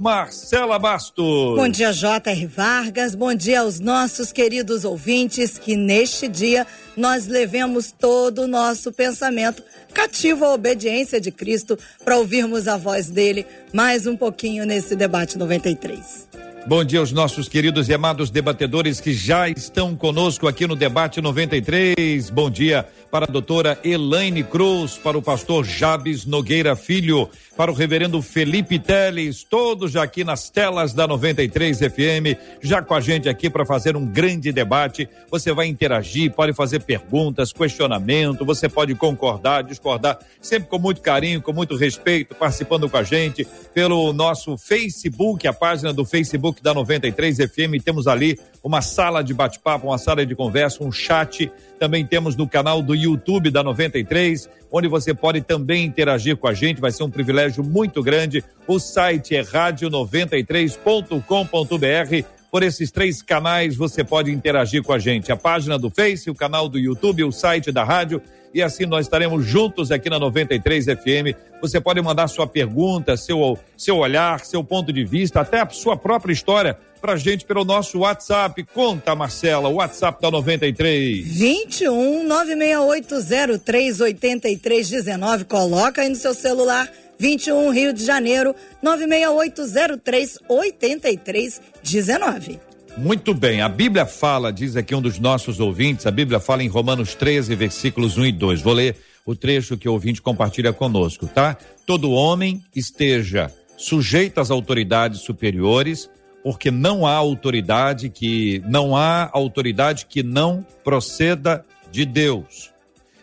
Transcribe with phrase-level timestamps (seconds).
[0.00, 1.56] Marcela Bastos.
[1.56, 2.46] Bom dia, J.R.
[2.46, 3.14] Vargas.
[3.14, 5.58] Bom dia aos nossos queridos ouvintes.
[5.58, 12.16] Que neste dia nós levemos todo o nosso pensamento cativo à obediência de Cristo para
[12.16, 16.49] ouvirmos a voz dele mais um pouquinho nesse debate 93.
[16.66, 21.20] Bom dia aos nossos queridos e amados debatedores que já estão conosco aqui no Debate
[21.20, 22.28] 93.
[22.28, 27.74] Bom dia para a doutora Elaine Cruz, para o pastor Jabes Nogueira Filho, para o
[27.74, 33.28] reverendo Felipe Teles, todos já aqui nas telas da 93 FM, já com a gente
[33.28, 35.08] aqui para fazer um grande debate.
[35.30, 41.42] Você vai interagir, pode fazer perguntas, questionamento, você pode concordar, discordar, sempre com muito carinho,
[41.42, 46.74] com muito respeito, participando com a gente pelo nosso Facebook, a página do Facebook da
[46.74, 47.82] 93 FM.
[47.84, 52.46] Temos ali uma sala de bate-papo, uma sala de conversa, um chat também temos no
[52.46, 57.04] canal do YouTube da 93, onde você pode também interagir com a gente, vai ser
[57.04, 58.44] um privilégio muito grande.
[58.66, 62.39] O site é rádio93.com.br.
[62.50, 66.34] Por esses três canais você pode interagir com a gente: a página do Face, o
[66.34, 70.86] canal do YouTube, o site da rádio e assim nós estaremos juntos aqui na 93
[70.86, 71.36] FM.
[71.60, 75.96] Você pode mandar sua pergunta, seu, seu olhar, seu ponto de vista, até a sua
[75.96, 78.64] própria história pra gente pelo nosso WhatsApp.
[78.74, 81.26] Conta, Marcela, o WhatsApp da 93.
[81.26, 85.44] 21 96803 8319.
[85.44, 86.90] Coloca aí no seu celular.
[87.20, 92.58] 21 Rio de Janeiro 96803 8319.
[92.96, 96.68] Muito bem, a Bíblia fala, diz aqui um dos nossos ouvintes, a Bíblia fala em
[96.68, 98.62] Romanos 13, versículos 1 e 2.
[98.62, 101.58] Vou ler o trecho que o ouvinte compartilha conosco, tá?
[101.86, 106.08] Todo homem esteja sujeito às autoridades superiores,
[106.42, 112.70] porque não há autoridade que não há autoridade que não proceda de Deus.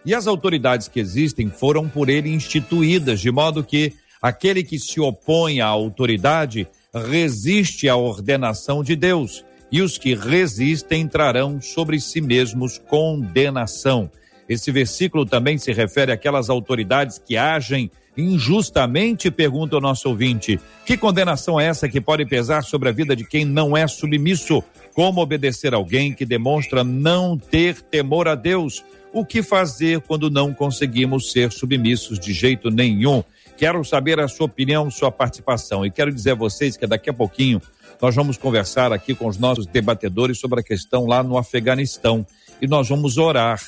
[0.07, 3.91] E as autoridades que existem foram por ele instituídas, de modo que
[4.22, 11.06] aquele que se opõe à autoridade resiste à ordenação de Deus e os que resistem
[11.06, 14.09] trarão sobre si mesmos condenação.
[14.47, 20.57] Esse versículo também se refere àquelas autoridades que agem injustamente, pergunta o nosso ouvinte.
[20.85, 24.63] Que condenação é essa que pode pesar sobre a vida de quem não é submisso?
[24.95, 28.85] Como obedecer alguém que demonstra não ter temor a Deus?
[29.18, 33.24] O que fazer quando não conseguimos ser submissos de jeito nenhum?
[33.58, 35.84] Quero saber a sua opinião, sua participação.
[35.84, 37.60] E quero dizer a vocês que daqui a pouquinho
[38.00, 42.28] nós vamos conversar aqui com os nossos debatedores sobre a questão lá no Afeganistão
[42.62, 43.60] e nós vamos orar,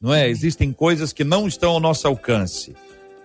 [0.00, 0.26] não é?
[0.26, 2.74] Existem coisas que não estão ao nosso alcance,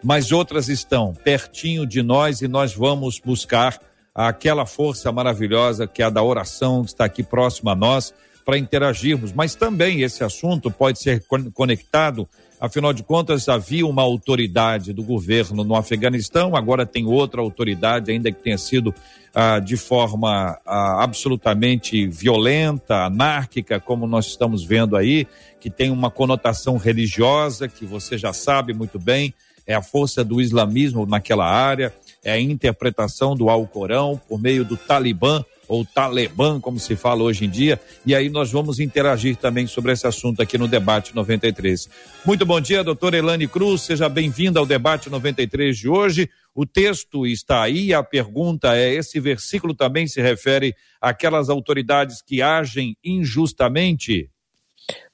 [0.03, 3.79] mas outras estão pertinho de nós e nós vamos buscar
[4.13, 8.13] aquela força maravilhosa que é a da oração, que está aqui próxima a nós,
[8.49, 9.31] para interagirmos.
[9.31, 11.23] Mas também esse assunto pode ser
[11.53, 12.27] conectado
[12.61, 18.29] Afinal de contas, havia uma autoridade do governo no Afeganistão, agora tem outra autoridade, ainda
[18.33, 18.93] que tenha sido
[19.33, 25.25] ah, de forma ah, absolutamente violenta, anárquica, como nós estamos vendo aí,
[25.61, 29.33] que tem uma conotação religiosa, que você já sabe muito bem,
[29.65, 34.75] é a força do islamismo naquela área, é a interpretação do Alcorão por meio do
[34.75, 39.67] Talibã ou Talibã, como se fala hoje em dia, e aí nós vamos interagir também
[39.67, 41.87] sobre esse assunto aqui no debate 93.
[42.25, 46.29] Muito bom dia, doutora Elane Cruz, seja bem-vinda ao debate 93 de hoje.
[46.55, 52.41] O texto está aí, a pergunta é: esse versículo também se refere àquelas autoridades que
[52.41, 54.29] agem injustamente?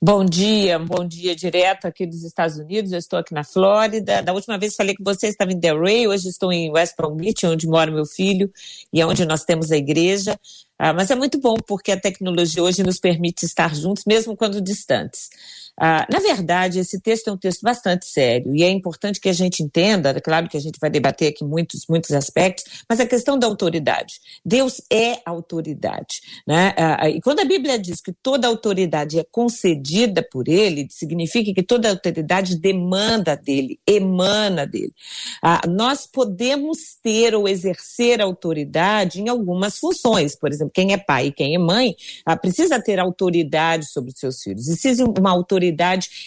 [0.02, 2.92] Bom dia, bom dia direto aqui dos Estados Unidos.
[2.92, 4.22] Eu estou aqui na Flórida.
[4.22, 7.46] Da última vez falei que você estava em Delray, hoje estou em West Palm Beach,
[7.46, 8.52] onde mora meu filho
[8.94, 10.40] e é onde nós temos a igreja.
[10.78, 14.62] Ah, mas é muito bom porque a tecnologia hoje nos permite estar juntos, mesmo quando
[14.62, 15.30] distantes.
[15.78, 19.34] Ah, na verdade, esse texto é um texto bastante sério e é importante que a
[19.34, 23.06] gente entenda, é claro que a gente vai debater aqui muitos, muitos aspectos, mas a
[23.06, 24.22] questão da autoridade.
[24.46, 26.22] Deus é autoridade.
[26.48, 26.74] Né?
[26.78, 31.54] Ah, ah, e quando a Bíblia diz que toda autoridade é concedida por Ele, significa
[31.54, 34.94] que toda autoridade demanda dele, emana dele.
[35.42, 40.38] Ah, nós podemos ter ou exercer autoridade em algumas funções.
[40.38, 41.96] Por exemplo, quem é pai e quem é mãe
[42.26, 44.70] ah, precisa ter autoridade sobre os seus filhos.
[44.70, 45.65] Existe uma autoridade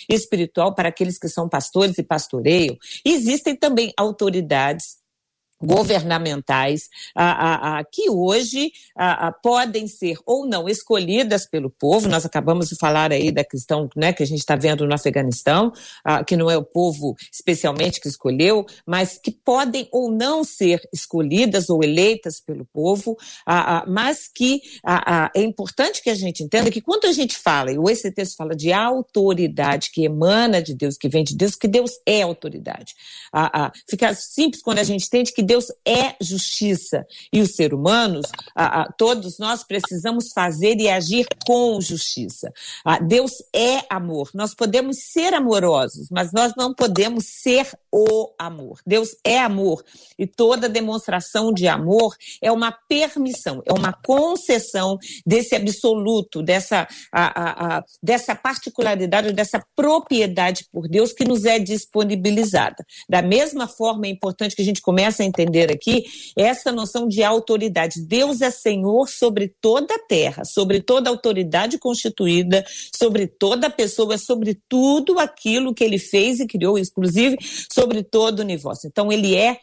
[0.09, 2.77] espiritual para aqueles que são pastores e pastoreiam.
[3.05, 4.98] Existem também autoridades
[5.61, 8.73] governamentais a, a, a, que hoje
[9.43, 12.09] podem ser ou não escolhidas pelo povo.
[12.09, 15.73] Nós acabamos de falar aí da questão né, que a gente está vendo no Afeganistão,
[16.27, 21.69] que não é o povo especialmente que escolheu, mas que podem ou não ser escolhidas
[21.71, 23.17] ou eleitas pelo povo,
[23.87, 24.61] mas que
[25.35, 28.55] é importante que a gente entenda que quando a gente fala, e esse texto fala
[28.55, 32.95] de autoridade que emana de Deus, que vem de Deus, que Deus é autoridade.
[33.89, 38.27] fica simples quando a gente entende que Deus é justiça e os seres humanos,
[38.99, 42.53] todos nós precisamos fazer e agir com justiça.
[43.07, 44.29] Deus é amor.
[44.35, 48.79] Nós podemos ser amorosos, mas nós não podemos ser o amor.
[48.87, 49.83] Deus é amor
[50.19, 56.87] e toda demonstração de amor é uma permissão, é uma concessão desse absoluto, dessa,
[58.03, 62.85] dessa particularidade, dessa propriedade por Deus que nos é disponibilizada.
[63.09, 66.05] Da mesma forma, é importante que a gente comece a entender aqui
[66.37, 68.01] essa noção de autoridade.
[68.01, 72.65] Deus é Senhor sobre toda a terra, sobre toda a autoridade constituída,
[72.97, 77.37] sobre toda pessoa, sobre tudo aquilo que ele fez e criou, inclusive
[77.73, 78.87] sobre todo o universo.
[78.87, 79.61] Então, ele é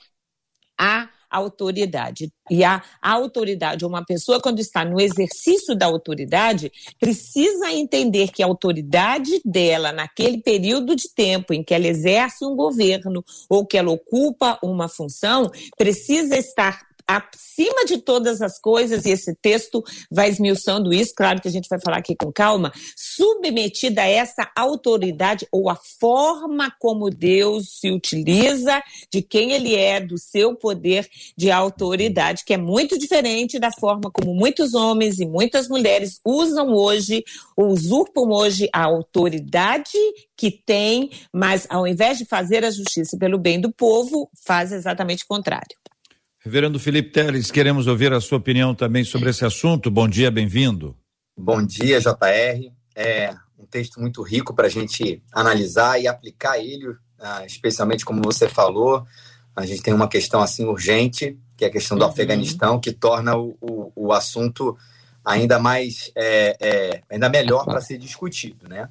[0.77, 2.31] a autoridade.
[2.49, 8.45] E a, autoridade, uma pessoa, quando está no exercício da autoridade, precisa entender que a
[8.45, 13.91] autoridade dela, naquele período de tempo em que ela exerce um governo ou que ela
[13.91, 20.93] ocupa uma função, precisa estar acima de todas as coisas, e esse texto vai esmiuçando
[20.93, 25.69] isso, claro que a gente vai falar aqui com calma, submetida a essa autoridade ou
[25.69, 28.81] a forma como Deus se utiliza,
[29.11, 31.07] de quem ele é, do seu poder
[31.37, 36.73] de autoridade, que é muito diferente da forma como muitos homens e muitas mulheres usam
[36.73, 37.23] hoje,
[37.55, 39.97] ou usurpam hoje a autoridade
[40.35, 45.23] que tem, mas ao invés de fazer a justiça pelo bem do povo, faz exatamente
[45.23, 45.77] o contrário.
[46.45, 49.89] Reverendo Felipe Teles, queremos ouvir a sua opinião também sobre esse assunto.
[49.89, 50.95] Bom dia, bem-vindo.
[51.35, 52.71] Bom dia, JR.
[52.95, 58.21] É um texto muito rico para a gente analisar e aplicar ele, ah, especialmente como
[58.21, 59.03] você falou.
[59.55, 62.11] A gente tem uma questão assim urgente, que é a questão do uhum.
[62.11, 64.77] Afeganistão, que torna o, o, o assunto
[65.25, 68.87] ainda mais, é, é, ainda melhor para ser discutido, né?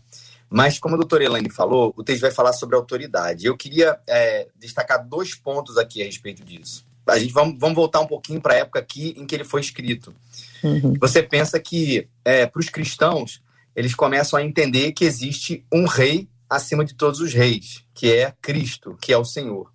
[0.50, 3.46] Mas, como a doutora Elaine falou, o texto vai falar sobre autoridade.
[3.46, 8.00] Eu queria é, destacar dois pontos aqui a respeito disso a gente vamos, vamos voltar
[8.00, 10.14] um pouquinho para a época aqui em que ele foi escrito.
[10.62, 10.94] Uhum.
[11.00, 13.42] Você pensa que é, para os cristãos
[13.76, 18.32] eles começam a entender que existe um rei acima de todos os reis, que é
[18.40, 19.72] Cristo, que é o Senhor.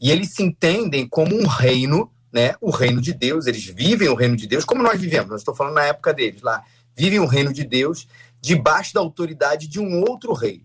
[0.00, 2.54] E eles se entendem como um reino, né?
[2.60, 3.46] O reino de Deus.
[3.46, 5.30] Eles vivem o reino de Deus como nós vivemos.
[5.30, 6.62] Eu estou falando na época deles lá.
[6.96, 8.06] Vivem o reino de Deus
[8.40, 10.64] debaixo da autoridade de um outro rei.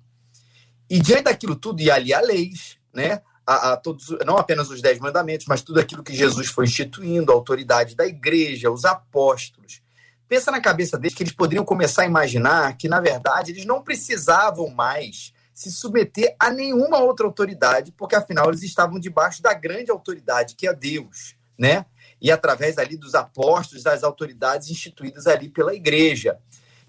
[0.89, 3.21] E diante daquilo tudo, e ali há leis, né?
[3.47, 7.31] A, a, todos, não apenas os dez mandamentos, mas tudo aquilo que Jesus foi instituindo,
[7.31, 9.81] a autoridade da igreja, os apóstolos.
[10.27, 13.81] Pensa na cabeça deles que eles poderiam começar a imaginar que, na verdade, eles não
[13.81, 19.89] precisavam mais se submeter a nenhuma outra autoridade, porque afinal eles estavam debaixo da grande
[19.89, 21.85] autoridade, que é Deus, né?
[22.19, 26.37] E através ali dos apóstolos, das autoridades instituídas ali pela igreja.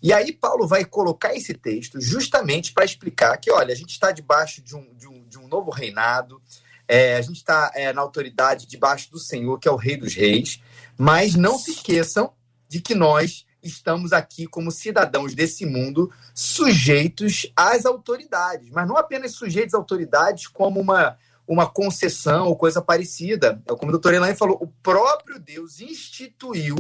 [0.03, 4.11] E aí Paulo vai colocar esse texto justamente para explicar que, olha, a gente está
[4.13, 6.41] debaixo de um, de um, de um novo reinado,
[6.87, 10.15] é, a gente está é, na autoridade debaixo do Senhor, que é o Rei dos
[10.15, 10.61] Reis,
[10.97, 12.33] mas não se esqueçam
[12.69, 19.33] de que nós estamos aqui como cidadãos desse mundo sujeitos às autoridades, mas não apenas
[19.33, 23.63] sujeitos às autoridades como uma, uma concessão ou coisa parecida.
[23.67, 26.77] É como o doutor Elaine falou, o próprio Deus instituiu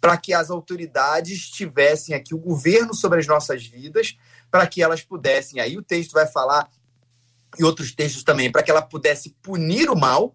[0.00, 4.16] para que as autoridades tivessem aqui o governo sobre as nossas vidas,
[4.50, 6.68] para que elas pudessem, aí o texto vai falar,
[7.58, 10.34] e outros textos também, para que ela pudesse punir o mal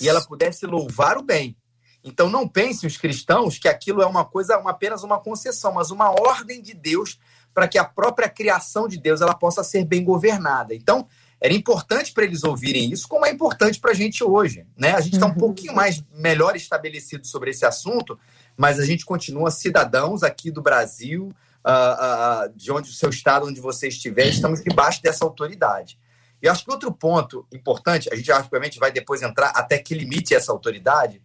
[0.00, 1.56] e ela pudesse louvar o bem.
[2.02, 5.90] Então não pensem os cristãos que aquilo é uma coisa, uma, apenas uma concessão, mas
[5.90, 7.18] uma ordem de Deus
[7.52, 10.74] para que a própria criação de Deus ela possa ser bem governada.
[10.74, 11.06] Então,
[11.40, 14.66] era importante para eles ouvirem isso, como é importante para a gente hoje.
[14.76, 14.92] Né?
[14.92, 15.36] A gente está um uhum.
[15.36, 18.18] pouquinho mais melhor estabelecido sobre esse assunto,
[18.56, 21.32] mas a gente continua cidadãos aqui do Brasil,
[21.64, 25.98] uh, uh, de onde o seu estado, onde você estiver, estamos debaixo dessa autoridade.
[26.42, 30.34] E acho que outro ponto importante, a gente obviamente vai depois entrar até que limite
[30.34, 31.22] essa autoridade,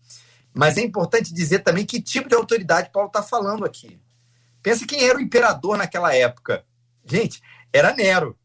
[0.53, 3.99] mas é importante dizer também que tipo de autoridade Paulo está falando aqui.
[4.61, 6.65] Pensa quem era o imperador naquela época.
[7.05, 7.41] Gente,
[7.71, 8.37] era Nero.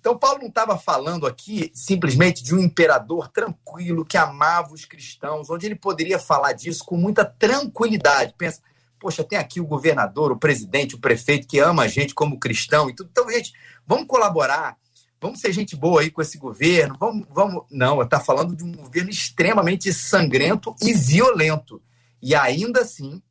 [0.00, 5.50] Então, Paulo não estava falando aqui simplesmente de um imperador tranquilo que amava os cristãos,
[5.50, 8.34] onde ele poderia falar disso com muita tranquilidade.
[8.38, 8.62] Pensa,
[8.98, 12.88] poxa, tem aqui o governador, o presidente, o prefeito que ama a gente como cristão
[12.88, 13.10] e tudo.
[13.10, 13.52] Então, gente,
[13.86, 14.76] vamos colaborar,
[15.20, 17.26] vamos ser gente boa aí com esse governo, vamos.
[17.30, 17.64] vamos...
[17.70, 21.82] Não, está falando de um governo extremamente sangrento e violento.
[22.20, 23.22] E ainda assim,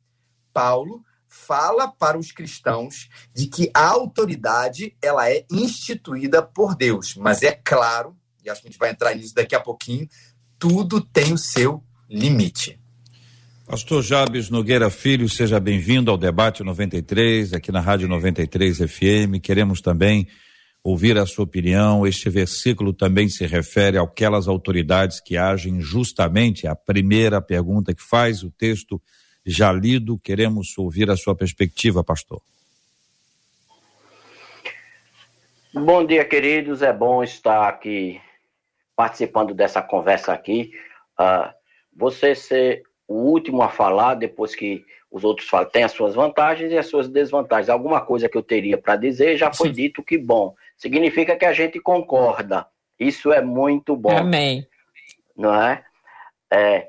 [0.52, 7.42] Paulo fala para os cristãos de que a autoridade ela é instituída por Deus, mas
[7.42, 10.08] é claro, e acho que a gente vai entrar nisso daqui a pouquinho,
[10.58, 12.80] tudo tem o seu limite.
[13.66, 19.42] Pastor Jabes Nogueira Filho, seja bem-vindo ao debate 93, aqui na Rádio 93 FM.
[19.42, 20.26] Queremos também
[20.82, 22.06] ouvir a sua opinião.
[22.06, 26.66] Este versículo também se refere àquelas autoridades que agem justamente.
[26.66, 29.00] A primeira pergunta que faz o texto
[29.44, 30.18] já lido.
[30.18, 32.40] Queremos ouvir a sua perspectiva, pastor.
[35.74, 36.82] Bom dia, queridos.
[36.82, 38.20] É bom estar aqui
[38.96, 40.72] participando dessa conversa aqui.
[41.18, 41.52] Uh,
[41.94, 46.70] você ser o último a falar, depois que os outros falam, tem as suas vantagens
[46.72, 47.68] e as suas desvantagens.
[47.68, 49.74] Alguma coisa que eu teria para dizer já foi Sim.
[49.74, 50.54] dito que bom.
[50.78, 52.66] Significa que a gente concorda.
[52.98, 54.16] Isso é muito bom.
[54.16, 54.66] Amém.
[55.36, 55.84] Não é?
[56.50, 56.88] É.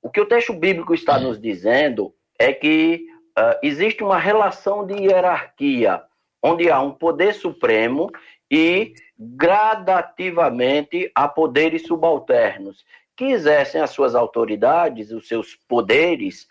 [0.00, 3.06] O que o texto bíblico está nos dizendo é que
[3.38, 6.02] uh, existe uma relação de hierarquia,
[6.42, 8.10] onde há um poder supremo
[8.50, 12.84] e gradativamente há poderes subalternos
[13.16, 16.46] que exercem as suas autoridades, os seus poderes,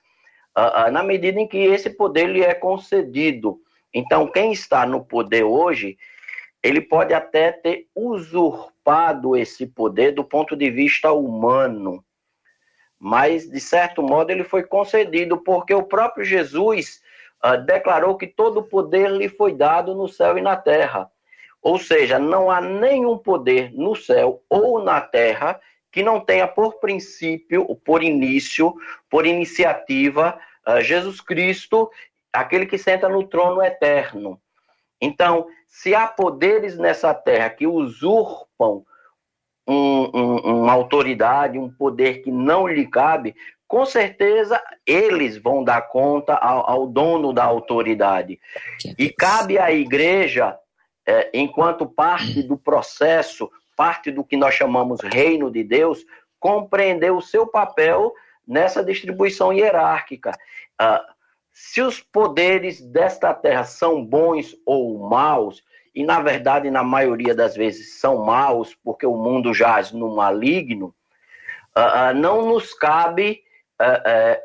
[0.58, 3.58] uh, uh, na medida em que esse poder lhe é concedido.
[3.94, 5.98] Então, quem está no poder hoje,
[6.64, 12.04] ele pode até ter usurpado esse poder do ponto de vista humano
[13.00, 17.02] mas de certo modo ele foi concedido porque o próprio Jesus
[17.46, 21.10] uh, declarou que todo o poder lhe foi dado no céu e na terra.
[21.62, 25.60] Ou seja, não há nenhum poder no céu ou na terra
[25.92, 28.76] que não tenha por princípio, por início,
[29.10, 31.90] por iniciativa, uh, Jesus Cristo,
[32.32, 34.40] aquele que senta no trono eterno.
[35.02, 38.84] Então, se há poderes nessa terra que usurpam
[39.68, 43.36] um, um, uma autoridade, um poder que não lhe cabe,
[43.68, 48.40] com certeza eles vão dar conta ao, ao dono da autoridade.
[48.98, 50.58] E cabe à igreja,
[51.06, 56.06] é, enquanto parte do processo, parte do que nós chamamos reino de Deus,
[56.40, 58.14] compreender o seu papel
[58.48, 60.32] nessa distribuição hierárquica.
[60.80, 61.06] Ah,
[61.60, 67.56] se os poderes desta terra são bons ou maus, e na verdade, na maioria das
[67.56, 70.94] vezes, são maus, porque o mundo jaz no maligno,
[71.76, 73.42] uh, uh, não nos cabe
[73.82, 74.40] uh,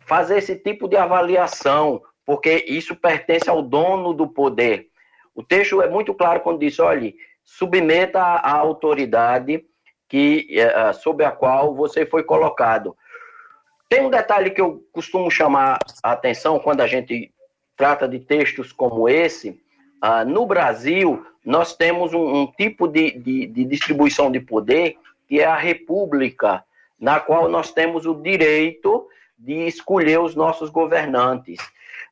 [0.00, 4.88] fazer esse tipo de avaliação, porque isso pertence ao dono do poder.
[5.34, 9.64] O texto é muito claro quando diz: olhe, submeta à autoridade
[10.06, 10.48] que,
[11.00, 12.94] sob a qual você foi colocado.
[13.88, 17.32] Tem um detalhe que eu costumo chamar a atenção quando a gente
[17.76, 19.60] trata de textos como esse,
[20.02, 25.40] Uh, no Brasil, nós temos um, um tipo de, de, de, distribuição de poder que
[25.40, 26.64] é a república,
[26.98, 31.58] na qual nós temos o direito de escolher os nossos governantes.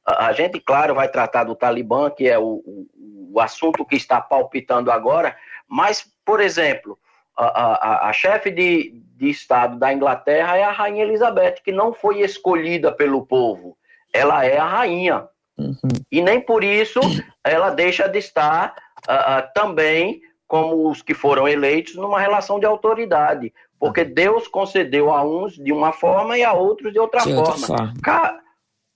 [0.04, 4.20] A gente, claro, vai tratar do Talibã, que é o, o, o assunto que está
[4.20, 6.98] palpitando agora, mas, por exemplo,
[7.36, 11.92] a, a, a chefe de, de Estado da Inglaterra é a Rainha Elizabeth, que não
[11.92, 13.76] foi escolhida pelo povo,
[14.12, 15.28] ela é a rainha.
[15.58, 15.76] Uhum.
[16.10, 17.00] E nem por isso
[17.44, 18.74] ela deixa de estar
[19.08, 23.52] uh, uh, também, como os que foram eleitos, numa relação de autoridade.
[23.78, 24.14] Porque uhum.
[24.14, 27.40] Deus concedeu a uns de uma forma e a outros de outra de forma.
[27.40, 27.94] Outra forma.
[28.02, 28.40] Ca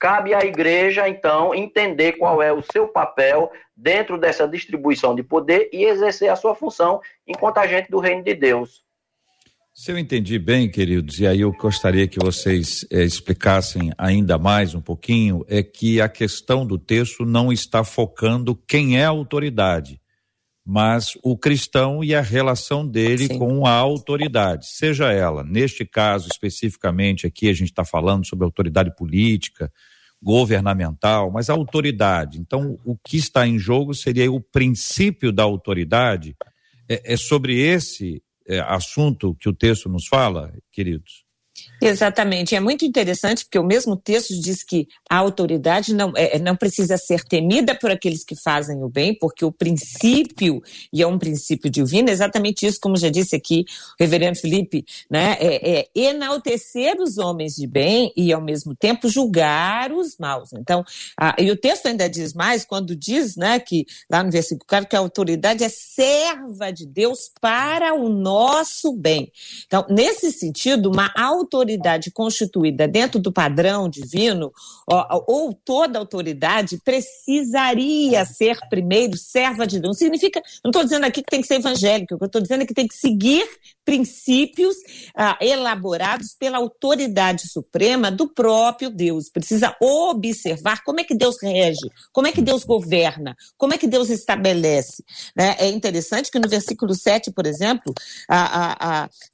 [0.00, 5.69] cabe à igreja, então, entender qual é o seu papel dentro dessa distribuição de poder
[5.71, 8.83] e exercer a sua função enquanto agente do reino de Deus.
[9.73, 14.75] Se eu entendi bem, queridos, e aí eu gostaria que vocês eh, explicassem ainda mais
[14.75, 20.00] um pouquinho, é que a questão do texto não está focando quem é a autoridade,
[20.66, 23.38] mas o cristão e a relação dele Sim.
[23.38, 28.95] com a autoridade, seja ela, neste caso especificamente aqui a gente está falando sobre autoridade
[28.95, 29.73] política,
[30.23, 32.39] governamental, mas a autoridade.
[32.39, 36.37] Então, o que está em jogo seria o princípio da autoridade.
[36.89, 41.25] É, é sobre esse é, assunto que o texto nos fala, queridos?
[41.81, 42.55] Exatamente.
[42.55, 46.99] É muito interessante porque o mesmo texto diz que a autoridade não, é, não precisa
[46.99, 51.71] ser temida por aqueles que fazem o bem, porque o princípio, e é um princípio
[51.71, 53.65] divino, é exatamente isso, como já disse aqui
[53.99, 55.37] o reverendo Felipe, né?
[55.41, 60.53] É, é enaltecer os homens de bem e, ao mesmo tempo, julgar os maus.
[60.53, 60.85] Então,
[61.19, 64.89] a, e o texto ainda diz mais, quando diz, né, que lá no versículo 4,
[64.89, 69.33] que a autoridade é serva de Deus para o nosso bem.
[69.67, 74.53] Então, nesse sentido, uma autoridade autoridade constituída dentro do padrão divino,
[74.87, 79.91] ou, ou toda autoridade precisaria ser primeiro serva de Deus.
[79.91, 82.43] Não significa, não estou dizendo aqui que tem que ser evangélico, o que eu estou
[82.43, 83.47] dizendo é que tem que seguir
[83.85, 84.77] princípios
[85.17, 89.29] ah, elaborados pela autoridade suprema do próprio Deus.
[89.29, 93.87] Precisa observar como é que Deus rege, como é que Deus governa, como é que
[93.87, 95.03] Deus estabelece.
[95.35, 95.57] Né?
[95.59, 97.93] É interessante que no versículo 7, por exemplo,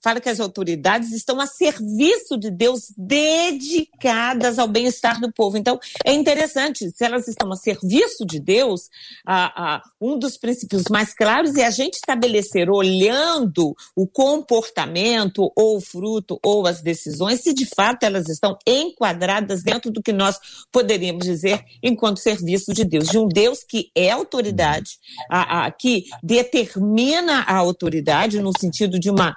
[0.02, 5.58] fala que as autoridades estão a serviço de Deus dedicadas ao bem-estar do povo.
[5.58, 8.88] Então, é interessante, se elas estão a serviço de Deus,
[9.26, 15.80] a, um dos princípios mais claros é a gente estabelecer, olhando o comportamento, ou o
[15.80, 20.38] fruto, ou as decisões, se de fato elas estão enquadradas dentro do que nós
[20.72, 24.98] poderíamos dizer enquanto serviço de Deus, de um Deus que é autoridade,
[25.30, 29.34] a, que determina a autoridade no sentido de uma,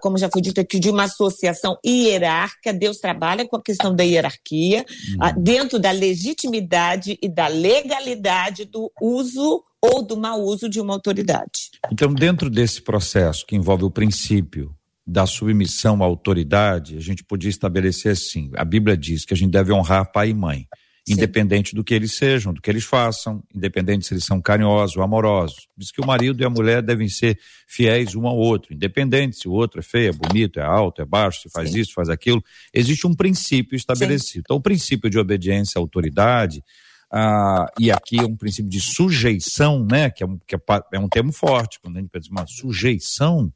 [0.00, 3.94] como já foi dito aqui, de uma associação hierárquica hierárquica, Deus trabalha com a questão
[3.94, 4.84] da hierarquia,
[5.20, 5.42] uhum.
[5.42, 11.70] dentro da legitimidade e da legalidade do uso ou do mau uso de uma autoridade.
[11.92, 14.74] Então, dentro desse processo que envolve o princípio
[15.06, 19.50] da submissão à autoridade, a gente podia estabelecer assim: a Bíblia diz que a gente
[19.50, 20.66] deve honrar pai e mãe
[21.06, 25.02] independente do que eles sejam, do que eles façam, independente se eles são carinhosos ou
[25.02, 25.68] amorosos.
[25.76, 29.46] Diz que o marido e a mulher devem ser fiéis um ao outro, independente se
[29.46, 31.80] o outro é feio, é bonito, é alto, é baixo, se faz Sim.
[31.80, 32.42] isso, faz aquilo.
[32.72, 34.32] Existe um princípio estabelecido.
[34.32, 34.40] Sim.
[34.44, 36.64] Então, o princípio de obediência à autoridade,
[37.12, 40.58] ah, e aqui é um princípio de sujeição, né, que é um, que é,
[40.92, 43.52] é um termo forte, quando a gente pensa uma sujeição,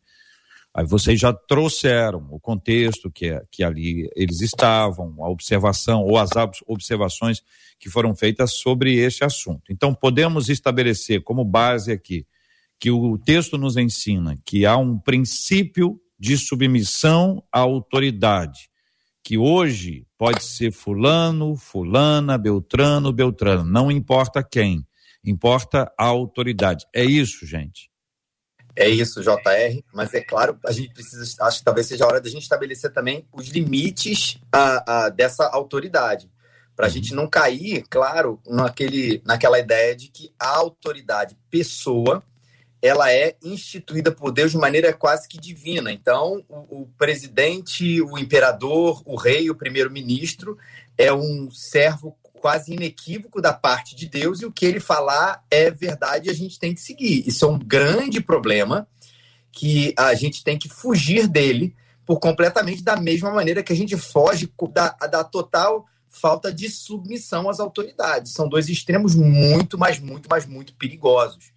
[0.78, 6.16] Aí vocês já trouxeram o contexto que, é, que ali eles estavam, a observação ou
[6.16, 6.30] as
[6.68, 7.42] observações
[7.80, 9.72] que foram feitas sobre este assunto.
[9.72, 12.24] Então, podemos estabelecer como base aqui
[12.78, 18.70] que o texto nos ensina que há um princípio de submissão à autoridade,
[19.24, 24.86] que hoje pode ser fulano, fulana, beltrano, beltrano, não importa quem,
[25.24, 26.86] importa a autoridade.
[26.94, 27.90] É isso, gente.
[28.80, 32.20] É isso, JR, mas é claro, a gente precisa, acho que talvez seja a hora
[32.20, 36.30] da gente estabelecer também os limites a, a dessa autoridade,
[36.76, 42.22] para a gente não cair, claro, naquele, naquela ideia de que a autoridade pessoa
[42.80, 45.90] ela é instituída por Deus de maneira quase que divina.
[45.90, 50.56] Então, o, o presidente, o imperador, o rei, o primeiro-ministro
[50.96, 55.70] é um servo quase inequívoco da parte de Deus e o que ele falar é
[55.70, 57.26] verdade e a gente tem que seguir.
[57.26, 58.86] Isso é um grande problema
[59.52, 61.74] que a gente tem que fugir dele
[62.06, 67.50] por completamente da mesma maneira que a gente foge da, da total falta de submissão
[67.50, 68.32] às autoridades.
[68.32, 71.52] São dois extremos muito, mas muito, mas muito perigosos.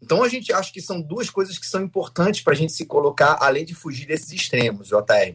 [0.00, 2.86] Então a gente acha que são duas coisas que são importantes para a gente se
[2.86, 5.34] colocar, além de fugir desses extremos, JR.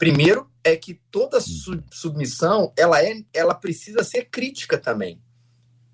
[0.00, 1.82] Primeiro é que toda hum.
[1.90, 5.20] submissão ela é, ela precisa ser crítica também.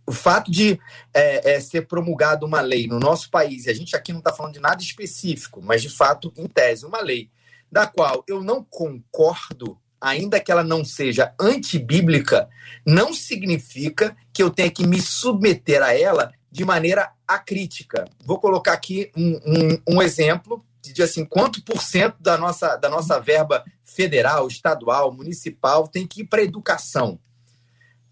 [0.06, 0.78] O fato de
[1.12, 4.32] é, é, ser promulgada uma lei no nosso país, e a gente aqui não está
[4.32, 7.28] falando de nada específico, mas de fato, em tese, uma lei
[7.70, 12.48] da qual eu não concordo, ainda que ela não seja antibíblica,
[12.86, 18.04] não significa que eu tenha que me submeter a ela de maneira acrítica.
[18.24, 22.88] Vou colocar aqui um, um, um exemplo de assim, quanto por cento da nossa, da
[22.88, 27.18] nossa verba federal, estadual, municipal tem que ir para educação.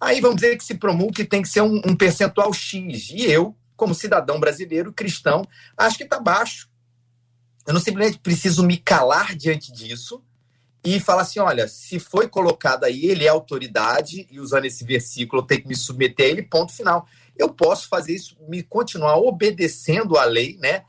[0.00, 3.10] Aí vamos dizer que se promulga que tem que ser um, um percentual X.
[3.10, 6.68] E eu, como cidadão brasileiro, cristão, acho que está baixo.
[7.66, 10.22] Eu não simplesmente preciso me calar diante disso
[10.84, 15.42] e falar assim: olha, se foi colocado aí, ele é autoridade, e usando esse versículo,
[15.42, 17.06] eu tenho que me submeter a ele, ponto final.
[17.36, 20.84] Eu posso fazer isso, me continuar obedecendo à lei, né?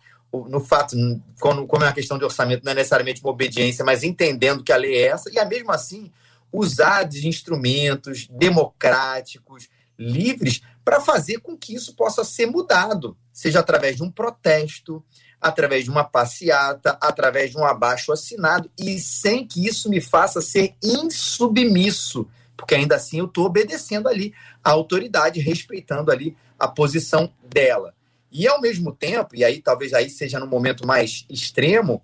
[0.49, 0.95] No fato,
[1.39, 4.77] como é uma questão de orçamento, não é necessariamente uma obediência, mas entendendo que a
[4.77, 6.11] lei é essa, e é mesmo assim
[6.51, 13.95] usar de instrumentos democráticos, livres, para fazer com que isso possa ser mudado, seja através
[13.95, 15.03] de um protesto,
[15.41, 20.41] através de uma passeata, através de um abaixo assinado, e sem que isso me faça
[20.41, 27.31] ser insubmisso, porque ainda assim eu estou obedecendo ali a autoridade, respeitando ali a posição
[27.43, 27.94] dela.
[28.37, 32.03] E ao mesmo tempo, e aí talvez aí seja no momento mais extremo,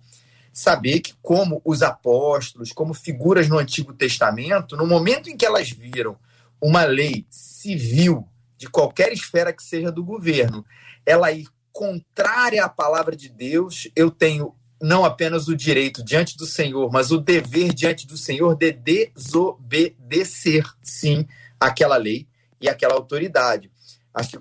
[0.54, 5.70] saber que, como os apóstolos, como figuras no Antigo Testamento, no momento em que elas
[5.70, 6.18] viram
[6.62, 8.26] uma lei civil
[8.58, 10.66] de qualquer esfera que seja do governo,
[11.06, 16.46] ela ir contrária à palavra de Deus, eu tenho não apenas o direito diante do
[16.46, 21.28] Senhor, mas o dever diante do Senhor de desobedecer, sim,
[21.60, 22.26] aquela lei
[22.62, 23.70] e aquela autoridade.
[24.14, 24.40] Acho que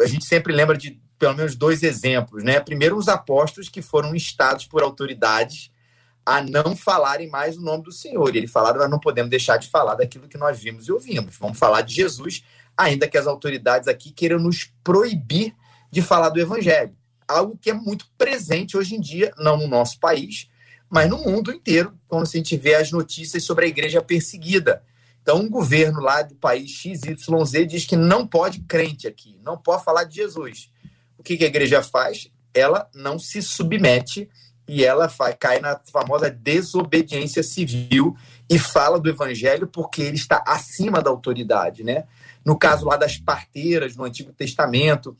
[0.00, 2.58] a gente sempre lembra de pelo menos dois exemplos, né?
[2.58, 5.70] Primeiro, os apóstolos que foram instados por autoridades
[6.26, 8.34] a não falarem mais o nome do Senhor.
[8.34, 11.36] E ele falaram, nós não podemos deixar de falar daquilo que nós vimos e ouvimos.
[11.38, 12.42] Vamos falar de Jesus,
[12.76, 15.54] ainda que as autoridades aqui queiram nos proibir
[15.92, 16.92] de falar do Evangelho.
[17.28, 20.50] Algo que é muito presente hoje em dia, não no nosso país,
[20.90, 24.82] mas no mundo inteiro, quando a gente vê as notícias sobre a igreja perseguida.
[25.22, 29.84] Então, um governo lá do país XYZ diz que não pode crente aqui, não pode
[29.84, 30.72] falar de Jesus.
[31.22, 32.28] O que, que a igreja faz?
[32.52, 34.28] Ela não se submete
[34.66, 38.16] e ela faz, cai na famosa desobediência civil
[38.50, 42.08] e fala do evangelho porque ele está acima da autoridade, né?
[42.44, 45.16] No caso lá das parteiras no Antigo Testamento,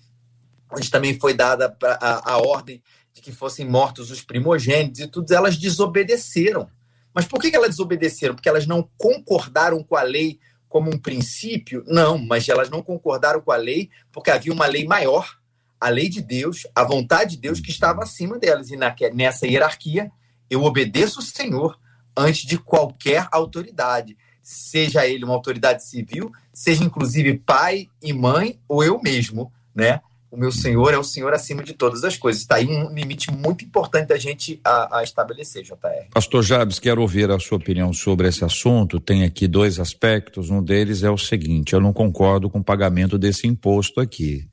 [0.73, 2.83] onde também foi dada a, a ordem
[3.15, 6.69] de que fossem mortos os primogênitos e tudo, elas desobedeceram.
[7.15, 8.35] Mas por que elas desobedeceram?
[8.35, 11.85] Porque elas não concordaram com a lei como um princípio?
[11.87, 15.39] Não, mas elas não concordaram com a lei porque havia uma lei maior,
[15.83, 18.71] a lei de Deus, a vontade de Deus que estava acima delas.
[18.71, 20.13] E na, nessa hierarquia,
[20.49, 21.77] eu obedeço o Senhor
[22.17, 28.85] antes de qualquer autoridade, seja ele uma autoridade civil, seja inclusive pai e mãe ou
[28.85, 30.01] eu mesmo, né?
[30.33, 32.41] o meu Senhor é o Senhor acima de todas as coisas.
[32.41, 36.09] Está aí um limite muito importante da gente a, a, estabelecer, JR.
[36.15, 38.99] Pastor Jabes, quero ouvir a sua opinião sobre esse assunto.
[38.99, 40.49] Tem aqui dois aspectos.
[40.49, 44.49] Um deles é o seguinte: eu não concordo com o pagamento desse imposto aqui.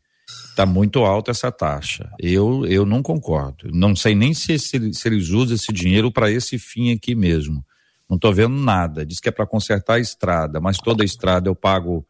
[0.60, 2.12] Está muito alta essa taxa.
[2.20, 3.70] Eu, eu não concordo.
[3.72, 7.66] Não sei nem se, se, se eles usam esse dinheiro para esse fim aqui mesmo.
[8.10, 9.06] Não estou vendo nada.
[9.06, 12.06] Diz que é para consertar a estrada, mas toda a estrada eu pago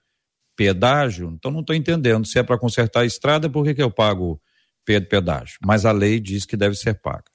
[0.56, 2.26] pedágio, então não estou entendendo.
[2.26, 4.42] Se é para consertar a estrada, por que, que eu pago
[4.84, 5.60] pedágio?
[5.64, 7.26] Mas a lei diz que deve ser paga.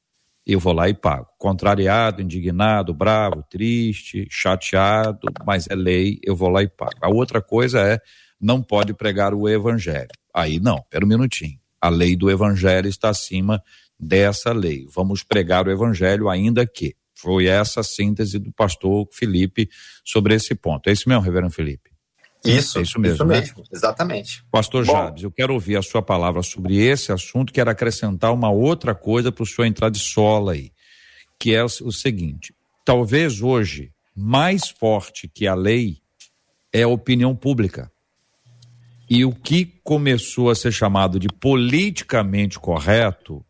[0.44, 1.28] Eu vou lá e pago.
[1.38, 6.98] Contrariado, indignado, bravo, triste, chateado, mas é lei, eu vou lá e pago.
[7.00, 8.00] A outra coisa é,
[8.40, 10.10] não pode pregar o evangelho.
[10.34, 11.58] Aí não, pera um minutinho.
[11.80, 13.62] A lei do evangelho está acima
[13.98, 14.86] dessa lei.
[14.92, 16.96] Vamos pregar o evangelho ainda que.
[17.16, 19.70] Foi essa a síntese do pastor Felipe
[20.04, 20.88] sobre esse ponto.
[20.88, 21.94] É isso mesmo, reverendo Felipe?
[22.44, 23.14] Isso, é isso mesmo.
[23.14, 23.40] Isso né?
[23.40, 24.44] mesmo, exatamente.
[24.50, 28.50] Pastor Bom, Jabes, eu quero ouvir a sua palavra sobre esse assunto, quero acrescentar uma
[28.50, 30.70] outra coisa para o senhor entrar de sola aí,
[31.38, 35.98] que é o seguinte: talvez hoje, mais forte que a lei
[36.72, 37.90] é a opinião pública.
[39.08, 43.44] E o que começou a ser chamado de politicamente correto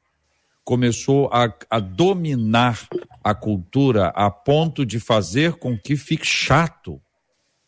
[0.65, 2.89] começou a, a, dominar
[3.23, 7.01] a cultura a ponto de fazer com que fique chato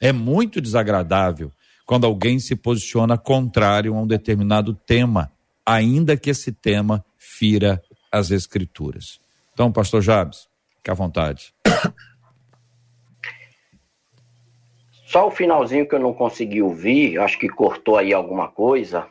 [0.01, 1.53] é muito desagradável
[1.85, 5.31] quando alguém se posiciona contrário a um determinado tema,
[5.65, 9.21] ainda que esse tema fira as escrituras.
[9.53, 11.55] Então, pastor Jabes, fique à vontade.
[15.17, 19.09] Só o finalzinho que eu não consegui ouvir, acho que cortou aí alguma coisa,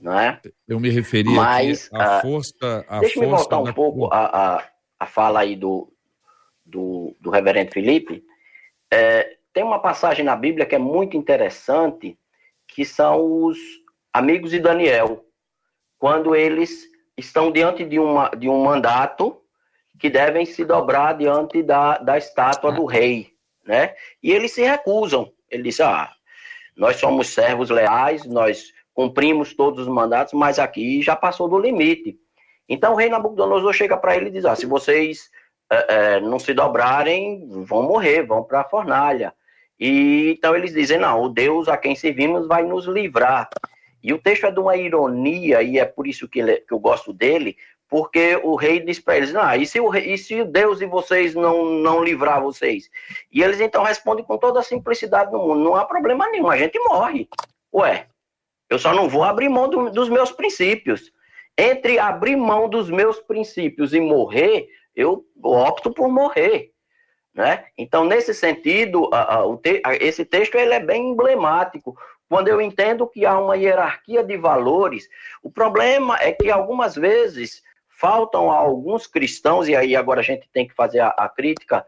[0.00, 0.40] não é?
[0.68, 2.86] Eu me referi Mas, à uh, força.
[2.88, 4.64] A deixa eu voltar um pouco a, a,
[5.00, 5.92] a, fala aí do,
[6.64, 8.22] do, do reverendo Felipe.
[8.92, 12.16] É, tem uma passagem na Bíblia que é muito interessante,
[12.68, 13.58] que são os
[14.12, 15.24] amigos de Daniel,
[15.98, 16.84] quando eles
[17.16, 19.36] estão diante de, uma, de um mandato
[19.98, 23.36] que devem se dobrar diante da, da estátua do rei,
[23.68, 23.94] né?
[24.22, 25.30] E eles se recusam.
[25.50, 26.10] Ele diz: ah,
[26.74, 32.18] nós somos servos leais, nós cumprimos todos os mandatos, mas aqui já passou do limite.
[32.66, 35.30] Então o rei Nabucodonosor chega para ele e diz: ah, se vocês
[35.70, 39.34] é, é, não se dobrarem, vão morrer, vão para a fornalha.
[39.78, 43.50] E então eles dizem: não, o Deus a quem servimos vai nos livrar.
[44.02, 46.78] E o texto é de uma ironia, e é por isso que, ele, que eu
[46.78, 47.56] gosto dele,
[47.88, 51.34] porque o rei diz para eles: ah, e se, o, e se Deus e vocês
[51.34, 52.90] não, não livrar vocês?
[53.32, 56.56] E eles então respondem com toda a simplicidade do mundo: não há problema nenhum, a
[56.56, 57.28] gente morre.
[57.72, 58.06] Ué,
[58.68, 61.12] eu só não vou abrir mão do, dos meus princípios.
[61.56, 66.70] Entre abrir mão dos meus princípios e morrer, eu opto por morrer.
[67.34, 67.64] Né?
[67.76, 71.96] Então, nesse sentido, a, a, te, a, esse texto ele é bem emblemático.
[72.28, 75.08] Quando eu entendo que há uma hierarquia de valores,
[75.42, 77.62] o problema é que algumas vezes
[77.98, 81.84] faltam a alguns cristãos, e aí agora a gente tem que fazer a, crítica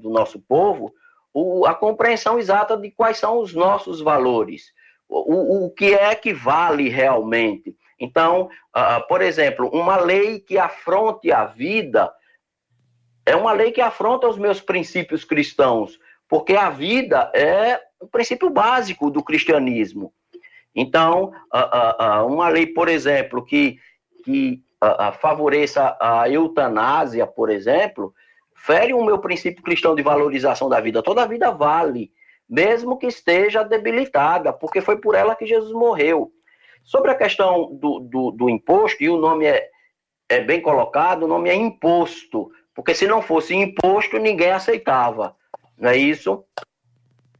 [0.00, 0.92] do nosso povo,
[1.32, 4.72] o, a compreensão exata de quais são os nossos valores,
[5.08, 7.76] o, o que é que vale realmente.
[7.98, 12.12] Então, uh, por exemplo, uma lei que afronte a vida
[13.26, 15.98] é uma lei que afronta os meus princípios cristãos,
[16.28, 20.12] porque a vida é o princípio básico do cristianismo.
[20.74, 21.32] Então,
[22.26, 23.78] uma lei, por exemplo, que,
[24.24, 24.63] que
[25.12, 28.14] favoreça a eutanásia, por exemplo,
[28.54, 31.02] fere o meu princípio cristão de valorização da vida.
[31.02, 32.12] Toda a vida vale,
[32.48, 36.32] mesmo que esteja debilitada, porque foi por ela que Jesus morreu.
[36.82, 39.68] Sobre a questão do, do, do imposto, e o nome é,
[40.28, 45.34] é bem colocado, o nome é imposto, porque se não fosse imposto, ninguém aceitava.
[45.78, 46.44] Não é isso?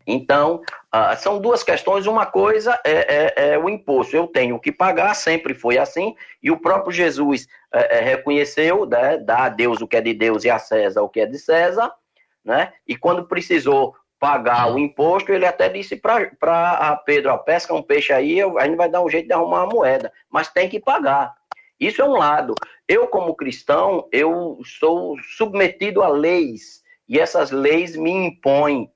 [0.06, 0.62] Então,
[0.94, 2.06] uh, são duas questões.
[2.06, 4.16] Uma coisa é, é, é, o imposto.
[4.16, 9.44] Eu tenho que pagar, sempre foi assim, e o próprio Jesus é, reconheceu, né, dá
[9.44, 11.92] a Deus o que é de Deus e a César o que é de César,
[12.44, 12.72] né?
[12.86, 18.12] E quando precisou pagar o imposto, ele até disse para Pedro, a pesca um peixe
[18.12, 21.34] aí, a gente vai dar um jeito de arrumar uma moeda, mas tem que pagar.
[21.78, 22.54] Isso é um lado.
[22.88, 28.90] Eu, como cristão, eu sou submetido a leis, e essas leis me impõem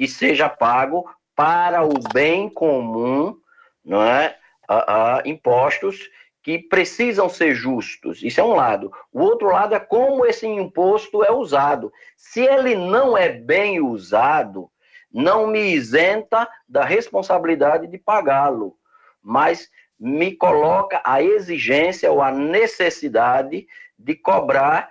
[0.00, 1.04] que seja pago
[1.36, 3.36] para o bem comum,
[3.84, 4.34] não é?
[4.66, 6.08] A, a, impostos
[6.42, 8.22] que precisam ser justos.
[8.22, 8.90] Isso é um lado.
[9.12, 11.92] O outro lado é como esse imposto é usado.
[12.16, 14.70] Se ele não é bem usado,
[15.12, 18.78] não me isenta da responsabilidade de pagá-lo,
[19.22, 23.66] mas me coloca a exigência ou a necessidade
[23.98, 24.90] de cobrar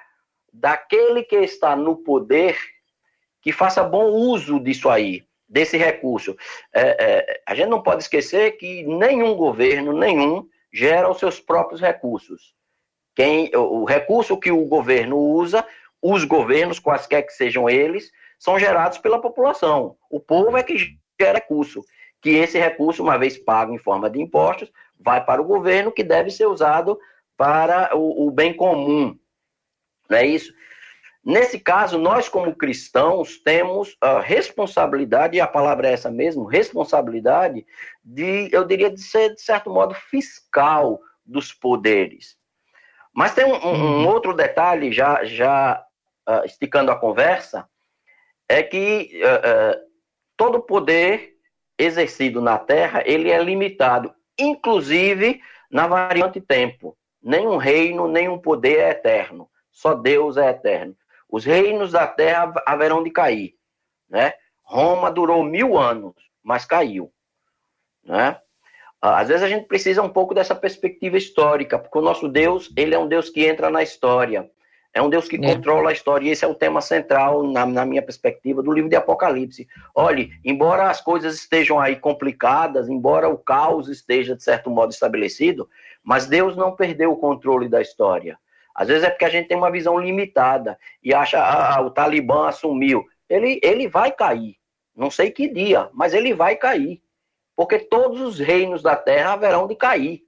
[0.53, 2.55] daquele que está no poder
[3.49, 6.37] que faça bom uso disso aí, desse recurso.
[6.71, 11.81] É, é, a gente não pode esquecer que nenhum governo, nenhum, gera os seus próprios
[11.81, 12.53] recursos.
[13.15, 15.65] Quem, o, recurso que o governo usa,
[15.99, 19.97] os governos, quaisquer que sejam eles, são gerados pela população.
[20.11, 20.77] O povo é que
[21.19, 21.83] gera recurso.
[22.21, 26.03] Que esse recurso, uma vez pago em forma de impostos, vai para o governo, que
[26.03, 26.99] deve ser usado
[27.35, 29.17] para o, o bem comum.
[30.07, 30.53] Não é isso?
[31.23, 37.65] Nesse caso, nós, como cristãos, temos a responsabilidade, e a palavra é essa mesmo, responsabilidade
[38.03, 42.37] de, eu diria, de ser, de certo modo, fiscal dos poderes.
[43.13, 44.07] Mas tem um, um uhum.
[44.07, 45.83] outro detalhe, já, já
[46.27, 47.67] uh, esticando a conversa,
[48.47, 49.89] é que uh, uh,
[50.37, 51.35] todo poder
[51.77, 56.97] exercido na Terra, ele é limitado, inclusive na variante tempo.
[57.21, 59.49] Nenhum reino, nenhum poder é eterno.
[59.71, 60.95] Só Deus é eterno.
[61.29, 63.55] Os reinos da terra haverão de cair.
[64.09, 64.33] Né?
[64.63, 67.11] Roma durou mil anos, mas caiu.
[68.03, 68.37] Né?
[69.01, 72.93] Às vezes a gente precisa um pouco dessa perspectiva histórica, porque o nosso Deus, ele
[72.93, 74.49] é um Deus que entra na história.
[74.93, 75.39] É um Deus que é.
[75.39, 78.89] controla a história, e esse é o tema central, na, na, minha perspectiva, do livro
[78.89, 79.67] de Apocalipse.
[79.93, 85.69] Olhe, embora as coisas estejam aí complicadas, embora o caos esteja, de certo modo, estabelecido,
[86.03, 88.37] mas Deus não perdeu o controle da história.
[88.79, 91.91] Às vezes é porque a gente tem uma visão limitada e acha, ah, ah, o
[91.91, 93.05] Talibã assumiu.
[93.27, 94.55] Ele, ele vai cair.
[94.95, 97.03] Não sei que dia, mas ele vai cair.
[97.57, 100.21] Porque todos os reinos da terra haverão de cair.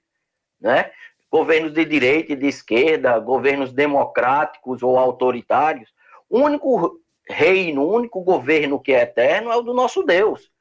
[0.59, 0.91] Né?
[1.31, 5.89] Governos de direita e de esquerda, governos democráticos ou autoritários.
[6.29, 10.51] O único reino, o único governo que é eterno é o do nosso Deus.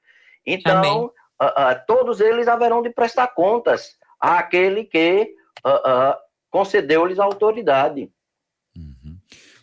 [0.46, 1.06] Então,
[1.42, 5.34] uh, uh, todos eles haverão de prestar contas àquele que
[5.66, 8.10] uh, concedeu-lhes autoridade.
[8.76, 9.16] Uhum.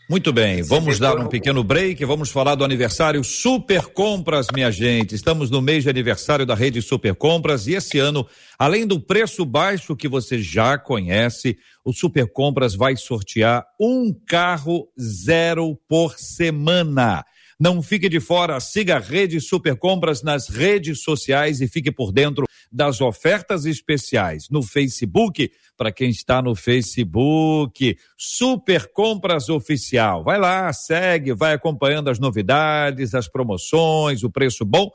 [0.10, 5.14] Muito bem, vamos dar um pequeno break, vamos falar do aniversário Super Compras, minha gente.
[5.14, 8.26] Estamos no mês de aniversário da rede Super Compras e esse ano,
[8.58, 14.88] além do preço baixo que você já conhece, o Super Compras vai sortear um carro
[14.98, 17.26] zero por semana.
[17.60, 22.14] Não fique de fora, siga a Rede Super Compras nas redes sociais e fique por
[22.14, 30.24] dentro das ofertas especiais no Facebook, para quem está no Facebook, Super Compras Oficial.
[30.24, 34.90] Vai lá, segue, vai acompanhando as novidades, as promoções, o preço bom.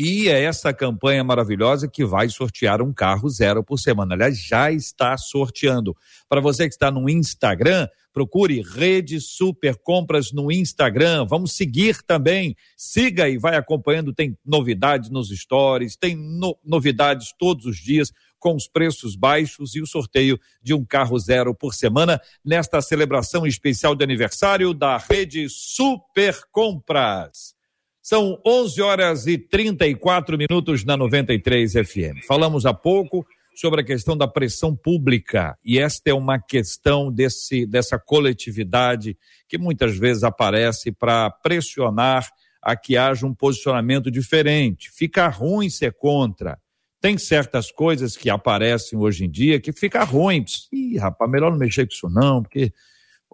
[0.00, 4.14] E é essa campanha maravilhosa que vai sortear um carro zero por semana.
[4.14, 5.92] Aliás, já está sorteando.
[6.28, 11.24] Para você que está no Instagram, procure Rede Super Compras no Instagram.
[11.24, 12.54] Vamos seguir também.
[12.76, 14.14] Siga e vai acompanhando.
[14.14, 19.80] Tem novidades nos stories, tem no, novidades todos os dias com os preços baixos e
[19.80, 25.48] o sorteio de um carro zero por semana nesta celebração especial de aniversário da Rede
[25.48, 27.54] Super Compras.
[28.00, 32.24] São 11 horas e 34 minutos na 93 FM.
[32.26, 35.58] Falamos há pouco sobre a questão da pressão pública.
[35.64, 42.28] E esta é uma questão desse, dessa coletividade que muitas vezes aparece para pressionar
[42.62, 44.90] a que haja um posicionamento diferente.
[44.92, 46.58] Fica ruim ser contra.
[47.00, 50.44] Tem certas coisas que aparecem hoje em dia que fica ruim.
[50.72, 52.72] Ih, rapaz, melhor não mexer com isso não, porque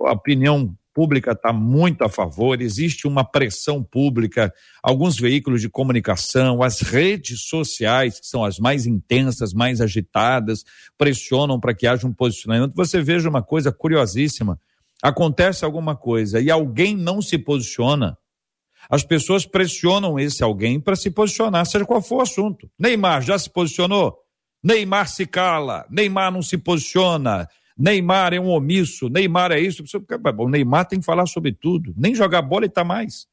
[0.00, 6.62] a opinião pública está muito a favor, existe uma pressão pública, alguns veículos de comunicação,
[6.62, 10.62] as redes sociais, que são as mais intensas, mais agitadas,
[10.96, 12.74] pressionam para que haja um posicionamento.
[12.76, 14.58] Você veja uma coisa curiosíssima:
[15.02, 18.16] acontece alguma coisa e alguém não se posiciona.
[18.88, 22.70] As pessoas pressionam esse alguém para se posicionar, seja qual for o assunto.
[22.78, 24.16] Neymar já se posicionou?
[24.62, 27.48] Neymar se cala, Neymar não se posiciona.
[27.76, 29.82] Neymar é um omisso, Neymar é isso.
[30.38, 31.92] O Neymar tem que falar sobre tudo.
[31.96, 33.26] Nem jogar bola ele está mais.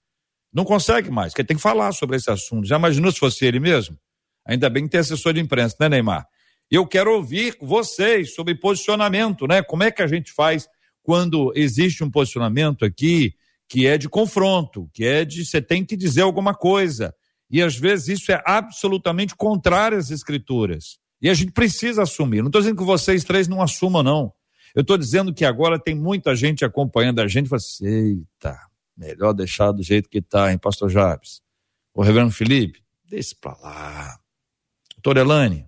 [0.54, 2.68] Não consegue mais, porque tem que falar sobre esse assunto.
[2.68, 3.98] Já imaginou se fosse ele mesmo?
[4.46, 6.28] Ainda bem que tem assessor de imprensa, né, Neymar?
[6.70, 9.62] Eu quero ouvir vocês sobre posicionamento, né?
[9.62, 10.68] Como é que a gente faz
[11.04, 13.34] quando existe um posicionamento aqui
[13.72, 17.16] que é de confronto, que é de você tem que dizer alguma coisa.
[17.50, 21.00] E às vezes isso é absolutamente contrário às escrituras.
[21.22, 22.42] E a gente precisa assumir.
[22.42, 24.34] Não estou dizendo que vocês três não assumam, não.
[24.76, 28.60] Eu estou dizendo que agora tem muita gente acompanhando a gente e fala assim: eita,
[28.98, 31.42] melhor deixar do jeito que está, hein, Pastor Jabes?
[31.94, 34.20] O Reverendo Felipe, deixe para lá.
[34.96, 35.66] Doutor Elane,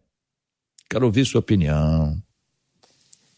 [0.90, 2.22] quero ouvir sua opinião.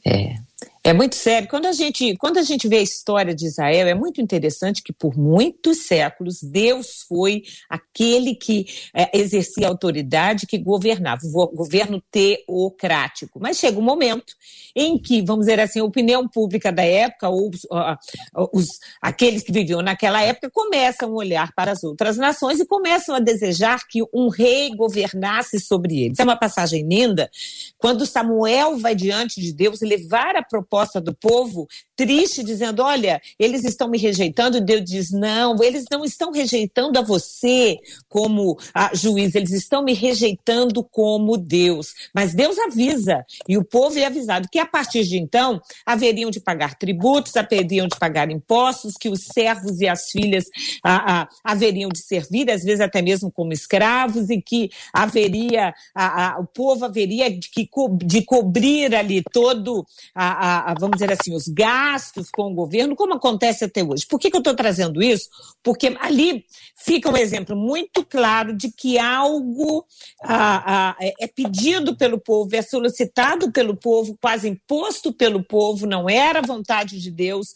[0.03, 0.44] É.
[0.85, 1.47] É muito sério.
[1.47, 4.93] Quando a gente, quando a gente vê a história de Israel, é muito interessante que
[4.93, 13.39] por muitos séculos Deus foi aquele que é, exercia autoridade, que governava, o governo teocrático.
[13.39, 14.35] Mas chega um momento
[14.75, 18.67] em que, vamos dizer assim, a opinião pública da época, ou uh, os,
[19.01, 23.19] aqueles que viviam naquela época, começam a olhar para as outras nações e começam a
[23.19, 26.19] desejar que um rei governasse sobre eles.
[26.19, 27.27] É uma passagem linda,
[27.75, 33.21] quando Samuel vai diante de Deus levar a proposta resposta do povo, triste, dizendo: Olha,
[33.39, 34.61] eles estão me rejeitando.
[34.61, 37.77] Deus diz: Não, eles não estão rejeitando a você
[38.09, 41.93] como a juiz, eles estão me rejeitando como Deus.
[42.13, 46.39] Mas Deus avisa, e o povo é avisado que a partir de então haveriam de
[46.39, 50.45] pagar tributos, haveriam de pagar impostos, que os servos e as filhas
[50.83, 56.37] a, a, haveriam de servir, às vezes até mesmo como escravos, e que haveria, a,
[56.39, 57.69] o povo haveria de, que,
[58.03, 59.85] de cobrir ali todo
[60.79, 61.84] vamos dizer assim, os gastos
[62.31, 64.05] com o governo, como acontece até hoje.
[64.05, 65.29] Por que, que eu estou trazendo isso?
[65.63, 66.45] Porque ali
[66.75, 69.85] fica um exemplo muito claro de que algo
[70.23, 76.09] ah, ah, é pedido pelo povo, é solicitado pelo povo, quase imposto pelo povo, não
[76.09, 77.53] era vontade de Deus,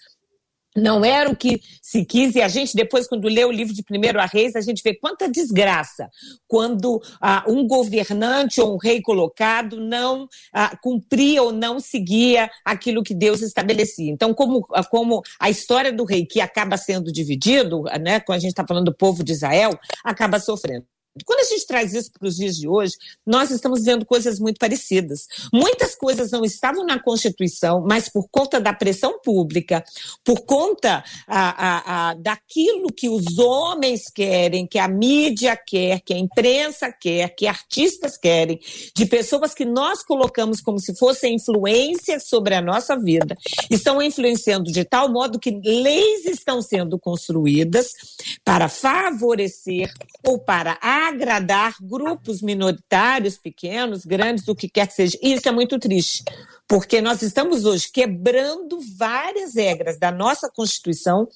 [0.75, 3.83] não era o que se quis, e a gente, depois, quando lê o livro de
[3.83, 6.09] Primeiro a Reis, a gente vê quanta desgraça
[6.47, 13.03] quando ah, um governante ou um rei colocado não ah, cumpria ou não seguia aquilo
[13.03, 14.11] que Deus estabelecia.
[14.11, 18.41] Então, como, ah, como a história do rei, que acaba sendo dividido, né, quando a
[18.41, 20.85] gente está falando do povo de Israel, acaba sofrendo.
[21.25, 24.57] Quando a gente traz isso para os dias de hoje, nós estamos vendo coisas muito
[24.57, 25.27] parecidas.
[25.53, 29.83] Muitas coisas não estavam na Constituição, mas por conta da pressão pública,
[30.23, 36.13] por conta a, a, a, daquilo que os homens querem, que a mídia quer, que
[36.13, 38.59] a imprensa quer, que artistas querem,
[38.95, 43.37] de pessoas que nós colocamos como se fossem influência sobre a nossa vida,
[43.69, 47.91] estão influenciando de tal modo que leis estão sendo construídas
[48.43, 49.91] para favorecer
[50.25, 50.77] ou para
[51.09, 55.17] agradar grupos minoritários, pequenos, grandes, o que quer que seja.
[55.21, 56.23] Isso é muito triste,
[56.67, 61.27] porque nós estamos hoje quebrando várias regras da nossa Constituição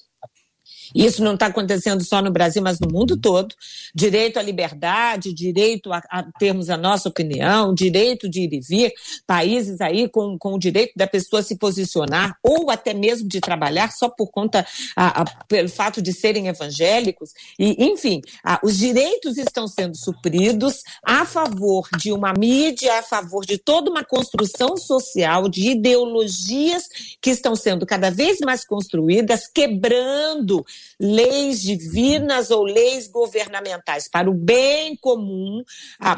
[0.94, 3.54] isso não está acontecendo só no Brasil, mas no mundo todo.
[3.94, 8.92] Direito à liberdade, direito a, a, termos a nossa opinião, direito de ir e vir,
[9.26, 13.92] países aí com, com o direito da pessoa se posicionar, ou até mesmo de trabalhar
[13.92, 14.66] só por conta,
[14.96, 17.30] a, a, pelo fato de serem evangélicos.
[17.58, 18.20] E, enfim,
[18.62, 24.04] os direitos estão sendo supridos a favor de uma mídia, a favor de toda uma
[24.04, 26.88] construção social, de ideologias
[27.20, 30.64] que estão sendo cada vez mais construídas, quebrando
[30.98, 35.62] leis divinas ou leis governamentais para o bem comum,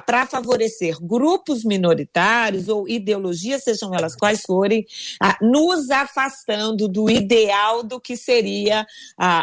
[0.04, 4.86] para favorecer grupos minoritários ou ideologias, sejam elas quais forem,
[5.40, 8.86] nos afastando do ideal do que seria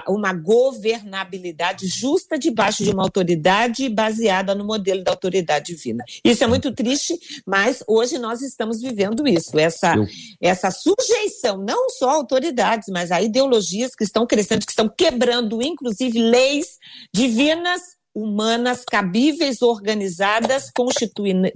[0.07, 6.03] uma governabilidade justa debaixo de uma autoridade baseada no modelo da autoridade divina.
[6.23, 9.95] Isso é muito triste, mas hoje nós estamos vivendo isso, essa,
[10.41, 15.61] essa sujeição, não só a autoridades, mas a ideologias que estão crescendo, que estão quebrando,
[15.61, 16.77] inclusive, leis
[17.13, 17.81] divinas
[18.15, 20.71] humanas cabíveis, organizadas,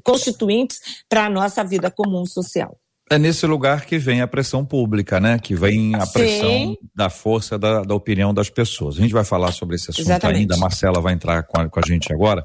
[0.04, 2.78] constituintes para a nossa vida comum social.
[3.10, 5.40] É nesse lugar que vem a pressão pública, né?
[5.40, 6.78] Que vem a pressão Sim.
[6.94, 8.98] da força da, da, opinião das pessoas.
[8.98, 10.40] A gente vai falar sobre esse assunto Exatamente.
[10.42, 10.56] ainda.
[10.56, 12.44] A Marcela vai entrar com a, com a gente agora,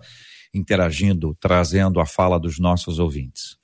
[0.55, 3.57] interagindo, trazendo a fala dos nossos ouvintes.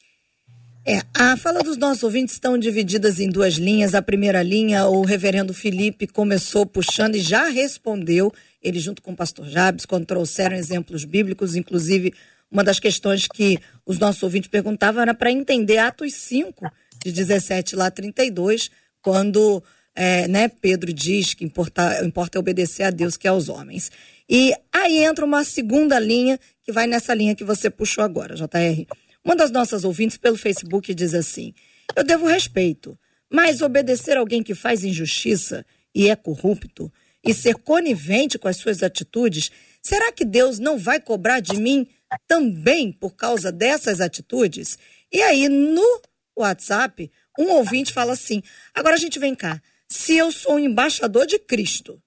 [0.91, 3.95] É, a fala dos nossos ouvintes estão divididas em duas linhas.
[3.95, 8.33] A primeira linha, o reverendo Felipe começou puxando e já respondeu,
[8.63, 12.15] ele junto com o pastor Jabes, quando trouxeram exemplos bíblicos, inclusive
[12.51, 16.73] uma das questões que os nossos ouvintes perguntavam era para entender Atos 5,
[17.05, 18.71] de 17 lá 32,
[19.03, 19.63] quando
[19.95, 23.93] é, né, Pedro diz que importa, importa obedecer a Deus que é aos homens.
[24.27, 28.87] E aí entra uma segunda linha, que vai nessa linha que você puxou agora, JR.
[29.29, 31.53] Uma das nossas ouvintes pelo Facebook diz assim:
[31.95, 32.99] Eu devo respeito,
[33.31, 36.91] mas obedecer alguém que faz injustiça e é corrupto
[37.23, 39.51] e ser conivente com as suas atitudes,
[39.83, 41.87] será que Deus não vai cobrar de mim
[42.27, 44.79] também por causa dessas atitudes?
[45.13, 46.01] E aí, no
[46.35, 49.61] WhatsApp, um ouvinte fala assim: agora a gente vem cá.
[49.91, 52.03] Se eu sou um embaixador de Cristo,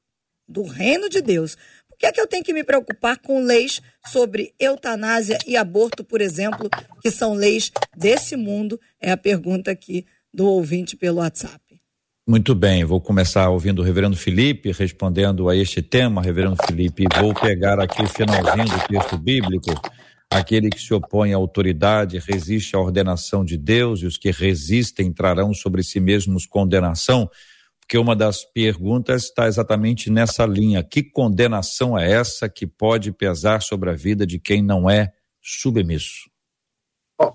[0.47, 1.55] do reino de Deus,
[1.88, 6.03] por que é que eu tenho que me preocupar com leis sobre eutanásia e aborto,
[6.03, 6.69] por exemplo,
[7.01, 8.79] que são leis desse mundo?
[8.99, 11.59] É a pergunta aqui do ouvinte pelo WhatsApp.
[12.27, 17.33] Muito bem, vou começar ouvindo o reverendo Felipe, respondendo a este tema, reverendo Felipe, vou
[17.33, 19.71] pegar aqui o finalzinho do texto bíblico.
[20.29, 25.11] Aquele que se opõe à autoridade resiste à ordenação de Deus, e os que resistem
[25.11, 27.29] trarão sobre si mesmos condenação,
[27.91, 30.81] porque uma das perguntas está exatamente nessa linha.
[30.81, 35.11] Que condenação é essa que pode pesar sobre a vida de quem não é
[35.41, 36.29] submisso?
[37.19, 37.33] Oh,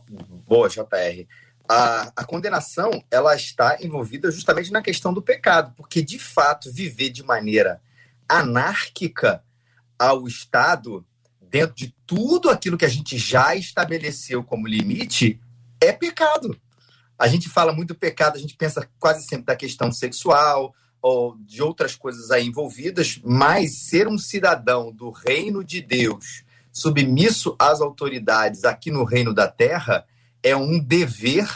[0.49, 1.27] boa, JR
[1.69, 7.11] a, a condenação ela está envolvida justamente na questão do pecado, porque de fato viver
[7.11, 7.79] de maneira
[8.27, 9.45] anárquica
[9.99, 11.05] ao Estado,
[11.39, 15.39] dentro de tudo aquilo que a gente já estabeleceu como limite,
[15.83, 16.59] é pecado.
[17.19, 21.37] A gente fala muito do pecado, a gente pensa quase sempre da questão sexual ou
[21.39, 27.81] de outras coisas aí envolvidas, mas ser um cidadão do reino de Deus, submisso às
[27.81, 30.05] autoridades aqui no reino da terra,
[30.43, 31.49] é um dever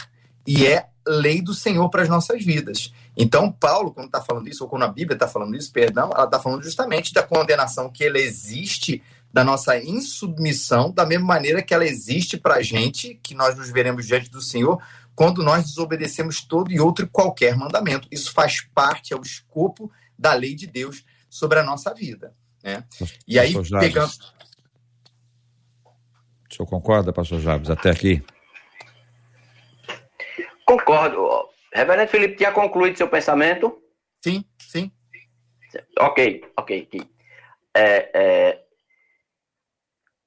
[0.47, 2.93] e é lei do Senhor para as nossas vidas.
[3.15, 6.25] Então, Paulo, quando está falando isso, ou quando a Bíblia está falando isso, perdão, ela
[6.25, 9.01] está falando justamente da condenação que ela existe
[9.33, 13.69] da nossa insubmissão, da mesma maneira que ela existe para a gente, que nós nos
[13.69, 14.81] veremos diante do Senhor,
[15.15, 18.07] quando nós desobedecemos todo e outro e qualquer mandamento.
[18.11, 22.35] Isso faz parte, é o escopo da lei de Deus sobre a nossa vida.
[22.63, 22.83] Né?
[23.27, 24.11] E aí, pegando.
[26.49, 28.23] O senhor concorda, pastor Jabes, até aqui?
[30.65, 31.49] Concordo.
[31.73, 33.81] Reverendo Felipe, tinha concluído seu pensamento?
[34.21, 34.91] Sim, sim.
[35.99, 36.87] Ok, ok.
[37.73, 38.63] É, é,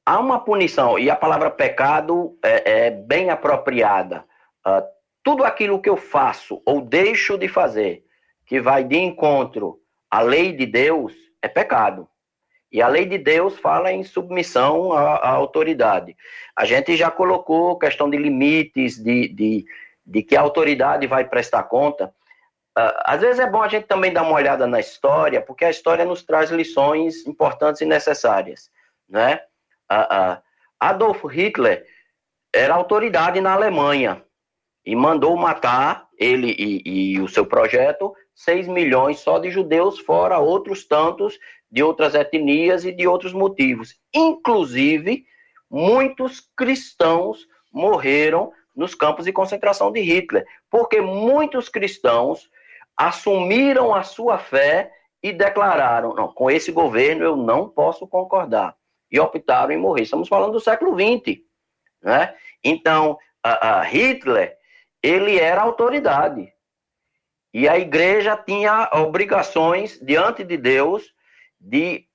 [0.06, 4.24] há uma punição, e a palavra pecado é, é bem apropriada.
[4.66, 4.82] Uh,
[5.22, 8.04] tudo aquilo que eu faço ou deixo de fazer
[8.46, 12.08] que vai de encontro à lei de Deus é pecado.
[12.70, 16.16] E a lei de Deus fala em submissão à, à autoridade.
[16.56, 19.64] A gente já colocou questão de limites, de, de
[20.04, 22.06] de que a autoridade vai prestar conta,
[22.78, 25.70] uh, às vezes é bom a gente também dar uma olhada na história, porque a
[25.70, 28.70] história nos traz lições importantes e necessárias,
[29.08, 29.40] né?
[29.90, 30.42] Uh, uh,
[30.78, 31.86] Adolf Hitler
[32.52, 34.22] era autoridade na Alemanha
[34.84, 40.38] e mandou matar ele e, e o seu projeto 6 milhões só de judeus, fora
[40.38, 41.38] outros tantos
[41.70, 43.96] de outras etnias e de outros motivos.
[44.12, 45.24] Inclusive,
[45.70, 52.48] muitos cristãos morreram nos campos de concentração de Hitler, porque muitos cristãos
[52.96, 58.76] assumiram a sua fé e declararam: não, com esse governo eu não posso concordar.
[59.10, 60.02] E optaram em morrer.
[60.02, 61.40] Estamos falando do século XX.
[62.02, 62.34] Né?
[62.62, 64.56] Então, a, a Hitler,
[65.04, 66.50] ele era autoridade.
[67.52, 71.12] E a igreja tinha obrigações diante de Deus
[71.60, 72.06] de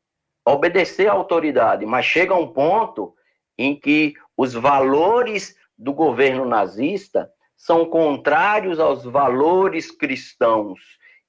[0.44, 1.86] obedecer à autoridade.
[1.86, 3.14] Mas chega um ponto
[3.56, 10.80] em que os valores do governo nazista são contrários aos valores cristãos.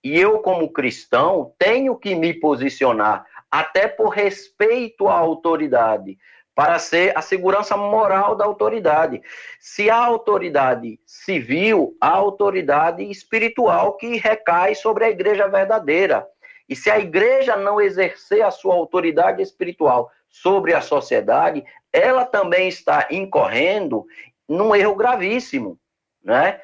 [0.02, 6.16] E eu, como cristão, tenho que me posicionar, até por respeito à autoridade,
[6.60, 9.22] para ser a segurança moral da autoridade.
[9.58, 16.28] Se a autoridade civil, a autoridade espiritual que recai sobre a igreja verdadeira.
[16.68, 22.68] E se a igreja não exercer a sua autoridade espiritual sobre a sociedade, ela também
[22.68, 24.04] está incorrendo
[24.46, 25.78] num erro gravíssimo,
[26.22, 26.60] né?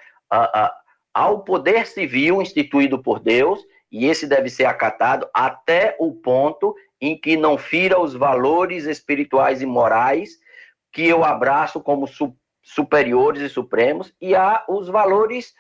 [1.14, 7.18] ao poder civil instituído por Deus, e esse deve ser acatado até o ponto em
[7.18, 10.30] que não fira os valores espirituais e morais
[10.92, 15.55] que eu abraço como su superiores e supremos, e há os valores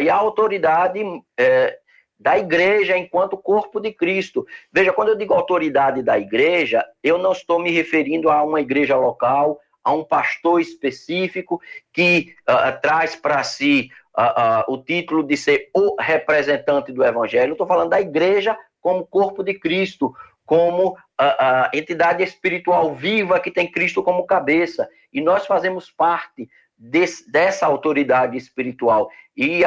[0.00, 1.02] e a autoridade
[1.38, 1.78] é,
[2.18, 4.46] da igreja enquanto corpo de Cristo.
[4.72, 8.96] Veja, quando eu digo autoridade da igreja, eu não estou me referindo a uma igreja
[8.96, 11.60] local, a um pastor específico
[11.92, 17.52] que uh, traz para si uh, uh, o título de ser o representante do evangelho.
[17.52, 20.14] Estou falando da igreja como corpo de Cristo,
[20.50, 24.88] como a, entidade espiritual viva que tem Cristo como cabeça.
[25.12, 29.08] E nós fazemos parte desse, dessa autoridade espiritual.
[29.36, 29.62] E,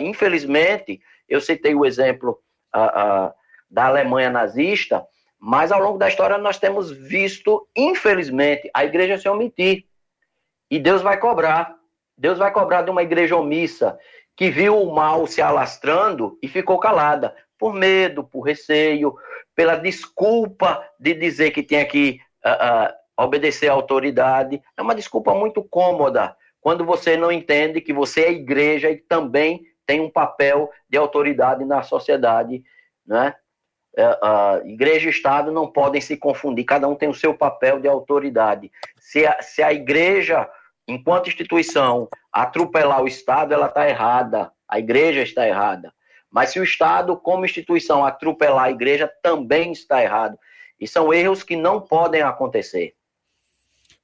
[0.00, 0.98] infelizmente,
[1.28, 2.38] eu citei o exemplo
[3.70, 5.06] da Alemanha nazista,
[5.38, 9.84] mas ao longo da história nós temos visto, infelizmente, a igreja se omitir.
[10.70, 11.76] E Deus vai cobrar.
[12.16, 13.98] Deus vai cobrar de uma igreja omissa
[14.34, 19.14] que viu o mal se alastrando e ficou calada por medo, por receio,
[19.54, 24.62] pela desculpa de dizer que tinha que uh, uh, obedecer à autoridade.
[24.76, 29.62] É uma desculpa muito cômoda quando você não entende que você é igreja e também
[29.86, 32.62] tem um papel de autoridade na sociedade,
[33.06, 33.34] né?
[33.96, 37.88] Uh, igreja e Estado não podem se confundir, cada um tem o seu papel de
[37.88, 38.70] autoridade.
[39.00, 40.48] Se a, se a igreja,
[40.86, 45.92] enquanto instituição, atropelar o Estado, ela está errada, a igreja está errada.
[46.30, 50.38] Mas se o Estado, como instituição, atropelar a igreja, também está errado.
[50.80, 52.94] E são erros que não podem acontecer.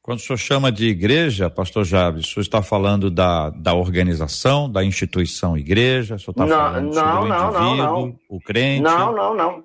[0.04, 4.70] Quando o senhor chama de igreja, pastor Javes, o senhor está falando da, da organização,
[4.70, 6.16] da instituição igreja?
[6.16, 8.18] O senhor está falando não, sobre não, o indivíduo, não, não.
[8.28, 8.82] o crente?
[8.82, 9.64] Não, não, não.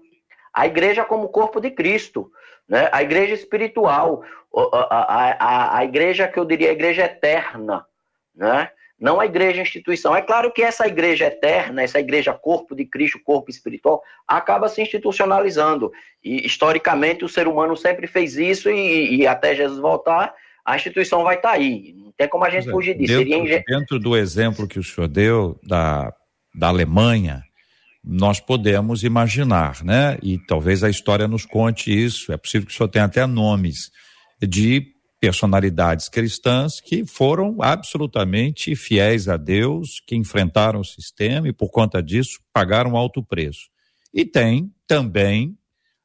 [0.53, 2.31] A igreja como corpo de Cristo,
[2.69, 2.89] né?
[2.91, 4.23] a igreja espiritual,
[4.55, 7.85] a, a, a, a igreja que eu diria a igreja eterna,
[8.33, 8.69] né?
[8.99, 10.15] Não a igreja instituição.
[10.15, 14.81] É claro que essa igreja eterna, essa igreja corpo de Cristo, corpo espiritual, acaba se
[14.81, 15.91] institucionalizando.
[16.23, 20.33] E historicamente o ser humano sempre fez isso e, e até Jesus voltar,
[20.65, 21.93] a instituição vai estar tá aí.
[21.97, 23.17] Não tem como a gente é, fugir disso.
[23.17, 23.63] Dentro, Seria...
[23.65, 26.13] dentro do exemplo que o senhor deu da,
[26.53, 27.41] da Alemanha,
[28.03, 30.17] nós podemos imaginar, né?
[30.21, 32.31] E talvez a história nos conte isso.
[32.33, 33.91] É possível que o senhor tenha até nomes
[34.41, 34.85] de
[35.19, 42.01] personalidades cristãs que foram absolutamente fiéis a Deus, que enfrentaram o sistema e, por conta
[42.01, 43.69] disso, pagaram alto preço.
[44.13, 45.57] E tem também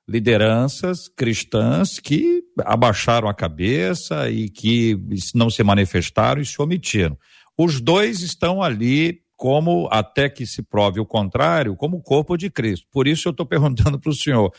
[0.07, 4.99] lideranças cristãs que abaixaram a cabeça e que
[5.35, 7.17] não se manifestaram e se omitiram.
[7.57, 12.87] Os dois estão ali como, até que se prove o contrário, como corpo de Cristo.
[12.91, 14.53] Por isso eu estou perguntando para o senhor,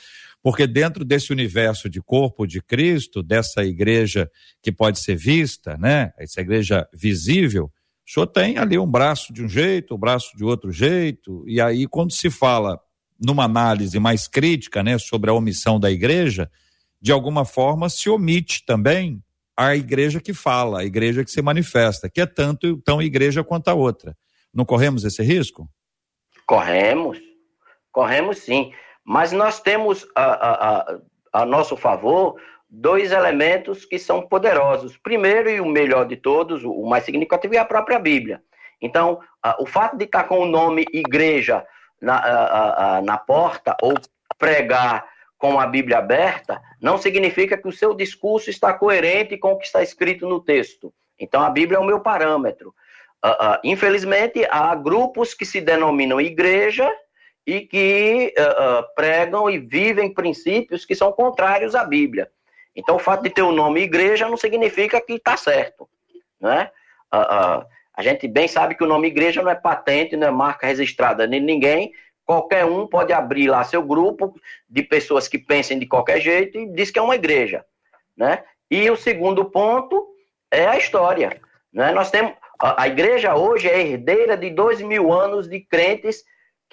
[0.45, 4.29] porque dentro desse universo de corpo de Cristo, dessa igreja
[4.61, 6.13] que pode ser vista, né?
[6.19, 10.43] Essa igreja visível, o senhor tem ali um braço de um jeito, um braço de
[10.43, 12.79] outro jeito, e aí quando se fala
[13.19, 16.47] numa análise mais crítica, né, sobre a omissão da igreja,
[17.01, 19.23] de alguma forma se omite também
[19.57, 23.69] a igreja que fala, a igreja que se manifesta, que é tanto tão igreja quanto
[23.69, 24.15] a outra.
[24.53, 25.67] Não corremos esse risco?
[26.45, 27.17] Corremos,
[27.91, 28.71] corremos sim.
[29.05, 30.97] Mas nós temos a, a,
[31.31, 32.35] a, nosso favor
[32.67, 34.97] dois elementos que são poderosos.
[34.97, 38.41] Primeiro e o melhor de todos, o mais significativo, é a própria Bíblia.
[38.81, 39.19] Então,
[39.59, 41.65] o fato de estar com o nome igreja
[42.01, 43.93] na, na porta ou
[44.37, 45.05] pregar
[45.37, 49.65] com a Bíblia aberta, não significa que o seu discurso está coerente com o que
[49.65, 50.93] está escrito no texto.
[51.19, 52.73] Então, a Bíblia é o meu parâmetro.
[53.23, 56.91] Uh, uh, infelizmente, há grupos que se denominam igreja
[57.45, 62.29] e que uh, pregam e vivem princípios que são contrários à Bíblia.
[62.75, 65.87] Então, o fato de ter o nome igreja não significa que está certo.
[66.39, 66.69] Né?
[67.13, 70.67] Uh, a gente bem sabe que o nome igreja não é patente, não é marca
[70.67, 71.93] registrada de ninguém.
[72.25, 74.35] Qualquer um pode abrir lá seu grupo
[74.67, 77.63] de pessoas que pensem de qualquer jeito e diz que é uma igreja.
[78.17, 78.43] Né?
[78.69, 80.05] E o segundo ponto
[80.51, 81.39] é a história.
[81.71, 81.91] Né?
[81.91, 86.23] Nós temos a, a igreja hoje é herdeira de dois mil anos de crentes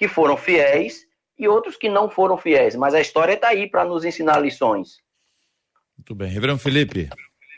[0.03, 1.05] que foram fiéis
[1.39, 2.75] e outros que não foram fiéis.
[2.75, 4.97] Mas a história está aí para nos ensinar lições.
[5.97, 6.29] Muito bem.
[6.29, 7.09] Reverendo Felipe.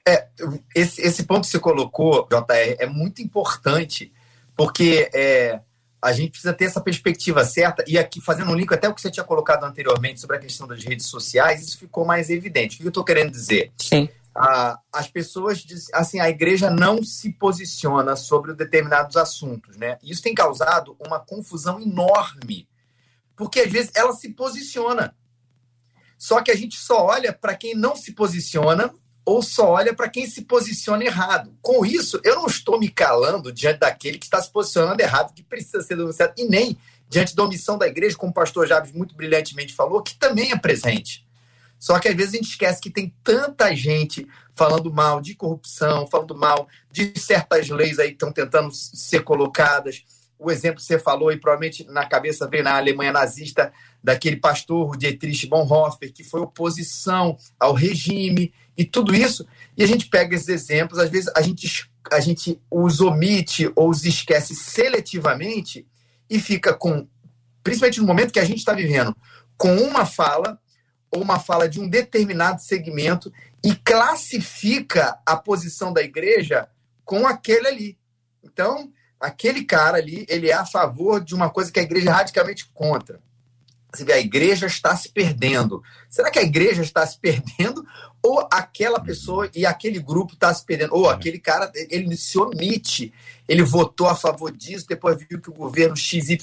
[0.07, 0.27] É,
[0.75, 4.13] esse, esse ponto que você colocou, JR, é muito importante,
[4.55, 5.59] porque é,
[5.99, 7.83] a gente precisa ter essa perspectiva certa.
[7.87, 10.67] E aqui, fazendo um link até o que você tinha colocado anteriormente sobre a questão
[10.67, 12.75] das redes sociais, isso ficou mais evidente.
[12.75, 13.71] O que eu estou querendo dizer?
[13.81, 14.07] Sim.
[14.35, 19.97] Ah, as pessoas, assim, a igreja não se posiciona sobre determinados assuntos, né?
[20.03, 22.67] Isso tem causado uma confusão enorme,
[23.35, 25.15] porque às vezes ela se posiciona,
[26.17, 28.93] só que a gente só olha para quem não se posiciona
[29.25, 31.57] ou só olha para quem se posiciona errado.
[31.61, 35.43] Com isso, eu não estou me calando diante daquele que está se posicionando errado, que
[35.43, 36.77] precisa ser denunciado, e nem
[37.09, 40.57] diante da omissão da igreja, como o pastor Javes muito brilhantemente falou, que também é
[40.57, 41.24] presente.
[41.79, 46.07] Só que às vezes a gente esquece que tem tanta gente falando mal de corrupção,
[46.07, 50.03] falando mal de certas leis aí que estão tentando ser colocadas.
[50.39, 53.71] O exemplo que você falou, e provavelmente na cabeça vem na Alemanha nazista,
[54.03, 59.47] daquele pastor Dietrich Bonhoeffer, que foi oposição ao regime e tudo isso.
[59.77, 63.89] E a gente pega esses exemplos, às vezes a gente, a gente os omite ou
[63.89, 65.87] os esquece seletivamente
[66.29, 67.07] e fica com,
[67.63, 69.15] principalmente no momento que a gente está vivendo,
[69.57, 70.59] com uma fala
[71.11, 73.31] ou uma fala de um determinado segmento
[73.63, 76.67] e classifica a posição da igreja
[77.03, 77.97] com aquele ali.
[78.43, 82.13] Então, aquele cara ali, ele é a favor de uma coisa que a igreja é
[82.13, 83.19] radicalmente contra.
[83.95, 85.81] Você vê, a igreja está se perdendo.
[86.09, 87.85] Será que a igreja está se perdendo
[88.21, 90.93] ou aquela pessoa e aquele grupo está se perdendo?
[90.93, 93.13] Ou aquele cara, ele se omite,
[93.47, 96.37] ele votou a favor disso, depois viu que o governo XYZ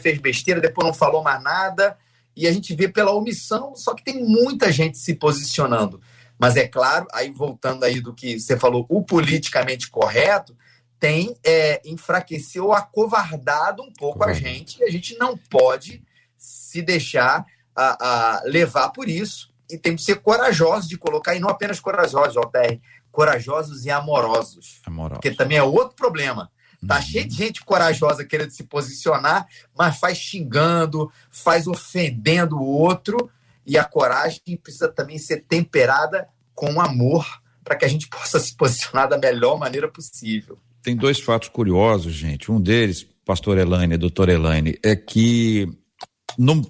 [0.00, 1.96] fez besteira, depois não falou mais nada,
[2.38, 6.00] e a gente vê pela omissão, só que tem muita gente se posicionando.
[6.38, 10.56] Mas é claro, aí voltando aí do que você falou, o politicamente correto,
[11.00, 16.00] tem é, enfraquecido ou acovardado um pouco a gente, e a gente não pode
[16.36, 19.52] se deixar a, a levar por isso.
[19.68, 22.78] E tem que ser corajosos de colocar, e não apenas corajosos, JR,
[23.10, 24.80] corajosos e amorosos.
[24.86, 25.14] Amoroso.
[25.14, 26.52] Porque também é outro problema.
[26.86, 27.02] Tá uhum.
[27.02, 33.30] cheio de gente corajosa querendo se posicionar, mas faz xingando, faz ofendendo o outro.
[33.66, 37.26] E a coragem precisa também ser temperada com amor
[37.64, 40.58] para que a gente possa se posicionar da melhor maneira possível.
[40.82, 42.50] Tem dois fatos curiosos, gente.
[42.50, 45.68] Um deles, pastor Elaine, doutor Elaine, é que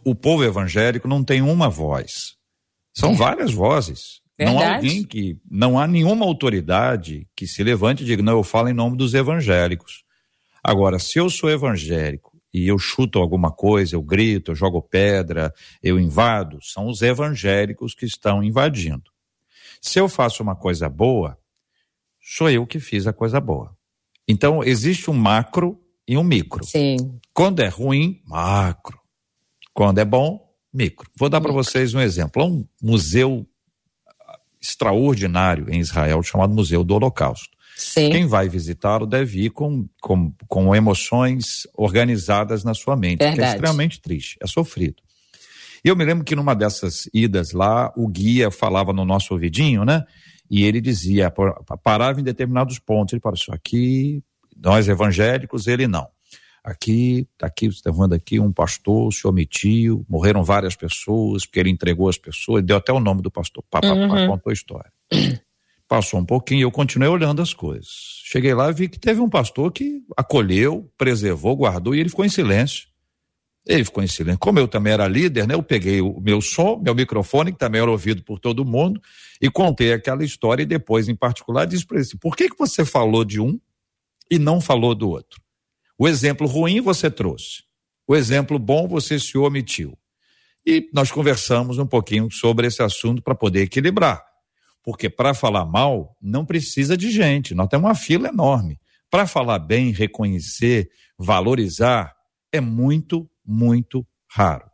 [0.05, 2.37] o povo evangélico não tem uma voz.
[2.97, 3.15] São é.
[3.15, 4.21] várias vozes.
[4.39, 4.57] Verdade.
[4.57, 5.37] Não há alguém que.
[5.51, 9.13] Não há nenhuma autoridade que se levante e diga, não, eu falo em nome dos
[9.15, 10.05] evangélicos.
[10.63, 15.53] Agora, se eu sou evangélico e eu chuto alguma coisa, eu grito, eu jogo pedra,
[15.83, 19.11] eu invado, são os evangélicos que estão invadindo.
[19.81, 21.39] Se eu faço uma coisa boa,
[22.21, 23.77] sou eu que fiz a coisa boa.
[24.27, 26.65] Então, existe um macro e um micro.
[26.65, 27.19] Sim.
[27.33, 29.01] Quando é ruim, macro.
[29.73, 31.11] Quando é bom, micro.
[31.17, 32.45] Vou dar para vocês um exemplo.
[32.45, 33.47] Um museu
[34.61, 37.57] extraordinário em Israel chamado Museu do Holocausto.
[37.77, 38.11] Sim.
[38.11, 43.51] Quem vai visitá-lo deve ir com, com, com emoções organizadas na sua mente, que é
[43.51, 45.01] extremamente triste, é sofrido.
[45.85, 49.85] E eu me lembro que numa dessas idas lá, o guia falava no nosso ouvidinho,
[49.85, 50.05] né?
[50.51, 51.33] E ele dizia,
[51.85, 54.23] parava em determinados pontos, ele falou, isso aqui,
[54.57, 56.09] nós evangélicos, ele não.
[56.63, 61.71] Aqui, tá aqui, está vendo aqui, um pastor se omitiu, morreram várias pessoas, porque ele
[61.71, 64.09] entregou as pessoas, deu até o nome do pastor, pá, pá, uhum.
[64.09, 64.93] pá, contou a história.
[65.89, 67.89] Passou um pouquinho, eu continuei olhando as coisas.
[68.25, 72.27] Cheguei lá e vi que teve um pastor que acolheu, preservou, guardou e ele ficou
[72.27, 72.87] em silêncio.
[73.67, 74.39] Ele ficou em silêncio.
[74.39, 75.55] Como eu também era líder, né?
[75.55, 79.01] Eu peguei o meu som, meu microfone, que também era ouvido por todo mundo,
[79.41, 82.59] e contei aquela história e depois, em particular, disse para ele, assim, por que, que
[82.59, 83.59] você falou de um
[84.31, 85.41] e não falou do outro?
[85.99, 87.65] O exemplo ruim você trouxe.
[88.07, 89.99] O exemplo bom você se omitiu.
[90.65, 94.25] E nós conversamos um pouquinho sobre esse assunto para poder equilibrar.
[94.83, 97.55] Porque para falar mal, não precisa de gente.
[97.55, 98.79] Nós temos uma fila enorme.
[99.11, 100.89] Para falar bem, reconhecer,
[101.19, 102.15] valorizar,
[102.53, 104.71] é muito, muito raro.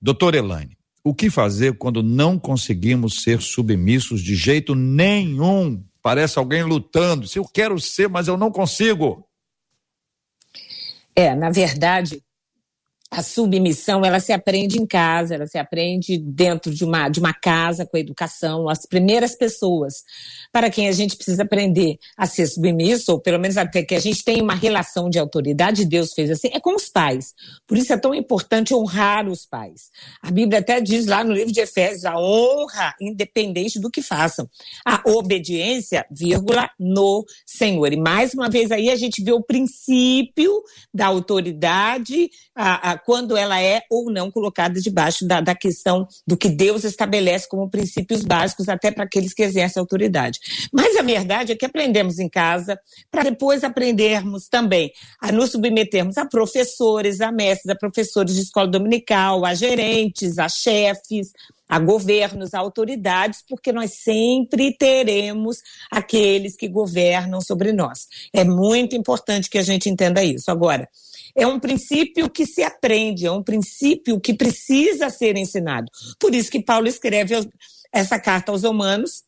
[0.00, 5.84] Doutor Elaine, o que fazer quando não conseguimos ser submissos de jeito nenhum?
[6.02, 7.26] Parece alguém lutando.
[7.26, 9.23] Se eu quero ser, mas eu não consigo.
[11.16, 12.22] É, na verdade,
[13.16, 17.32] a submissão ela se aprende em casa, ela se aprende dentro de uma, de uma
[17.32, 20.02] casa com a educação, as primeiras pessoas
[20.52, 24.00] para quem a gente precisa aprender a ser submisso, ou pelo menos até que a
[24.00, 27.34] gente tenha uma relação de autoridade, Deus fez assim, é com os pais.
[27.68, 29.90] Por isso é tão importante honrar os pais.
[30.20, 34.48] A Bíblia até diz lá no livro de Efésios, a honra, independente do que façam.
[34.84, 37.92] A obediência, vírgula, no Senhor.
[37.92, 40.62] E mais uma vez aí a gente vê o princípio
[40.92, 46.36] da autoridade, a, a quando ela é ou não colocada debaixo da, da questão do
[46.36, 50.40] que Deus estabelece como princípios básicos até para aqueles que exercem autoridade.
[50.72, 52.78] Mas a verdade é que aprendemos em casa
[53.10, 58.68] para depois aprendermos também a nos submetermos a professores, a mestres, a professores de escola
[58.68, 61.32] dominical, a gerentes, a chefes,
[61.68, 65.58] a governos, a autoridades, porque nós sempre teremos
[65.90, 68.06] aqueles que governam sobre nós.
[68.32, 70.50] É muito importante que a gente entenda isso.
[70.50, 70.88] Agora,
[71.36, 75.90] é um princípio que se aprende, é um princípio que precisa ser ensinado.
[76.18, 77.34] Por isso que Paulo escreve
[77.92, 79.24] essa carta aos Romanos,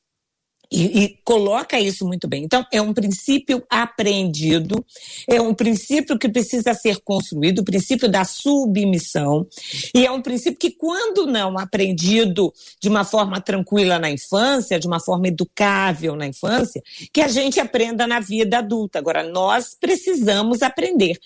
[0.70, 2.44] e, e, coloca isso muito bem.
[2.44, 4.84] Então, é um princípio aprendido,
[5.28, 9.46] é um princípio que precisa ser construído, o princípio da submissão,
[9.94, 14.86] e é um princípio que, quando não aprendido de uma forma tranquila na infância, de
[14.86, 18.98] uma forma educável na infância, que a gente aprenda na vida adulta.
[18.98, 21.18] Agora, nós precisamos aprender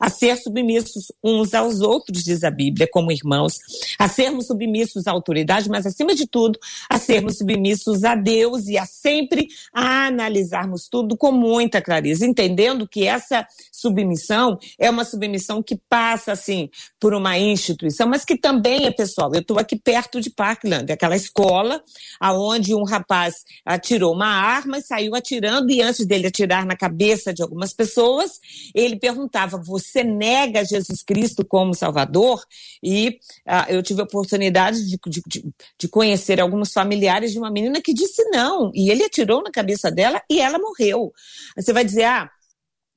[0.00, 3.58] a ser submissos uns aos outros, diz a Bíblia, como irmãos,
[3.98, 6.58] a sermos submissos à autoridade, mas acima de tudo,
[6.88, 12.88] a sermos submissos a Deus e a sempre a analisarmos tudo com muita clareza, entendendo
[12.88, 16.68] que essa submissão é uma submissão que passa assim
[17.00, 19.30] por uma instituição, mas que também é pessoal.
[19.34, 21.82] Eu estou aqui perto de Parkland, aquela escola
[22.20, 27.32] aonde um rapaz atirou uma arma e saiu atirando e antes dele atirar na cabeça
[27.32, 28.40] de algumas pessoas,
[28.74, 32.42] ele perguntava: você nega Jesus Cristo como Salvador?
[32.82, 35.44] E ah, eu tive a oportunidade de, de,
[35.78, 39.90] de conhecer alguns familiares de uma menina que disse não, e ele atirou na cabeça
[39.90, 41.12] dela e ela morreu.
[41.56, 42.30] Você vai dizer, ah,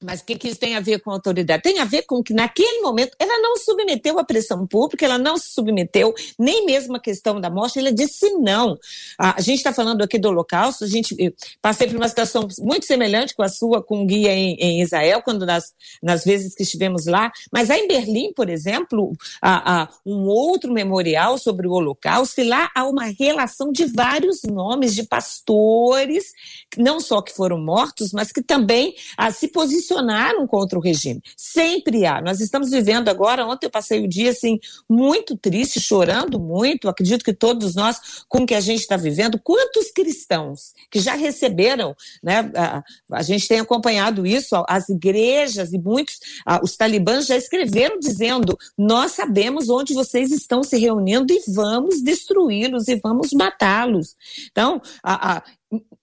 [0.01, 1.61] mas o que, que, isso tem a ver com autoridade?
[1.61, 5.37] Tem a ver com que, naquele momento, ela não submeteu à pressão pública, ela não
[5.37, 8.79] se submeteu nem mesmo à questão da morte, ela disse não.
[9.17, 13.35] A, gente está falando aqui do Holocausto, a gente passei por uma situação muito semelhante
[13.35, 17.05] com a sua, com o guia em, em Israel, quando nas, nas vezes que estivemos
[17.05, 22.39] lá, mas há em Berlim, por exemplo, há, há um outro memorial sobre o Holocausto,
[22.39, 26.31] e lá há uma relação de vários nomes de pastores,
[26.77, 31.21] não só que foram mortos, mas que também ah, se posicionaram posicionaram contra o regime.
[31.35, 32.21] Sempre há.
[32.21, 36.87] Nós estamos vivendo agora, ontem eu passei o dia assim, muito triste, chorando muito.
[36.87, 41.15] Acredito que todos nós, com o que a gente está vivendo, quantos cristãos que já
[41.15, 42.51] receberam, né?
[42.55, 47.99] A, a gente tem acompanhado isso, as igrejas e muitos, a, os talibãs já escreveram
[47.99, 54.15] dizendo: nós sabemos onde vocês estão se reunindo e vamos destruí-los e vamos matá-los.
[54.51, 55.43] Então, a,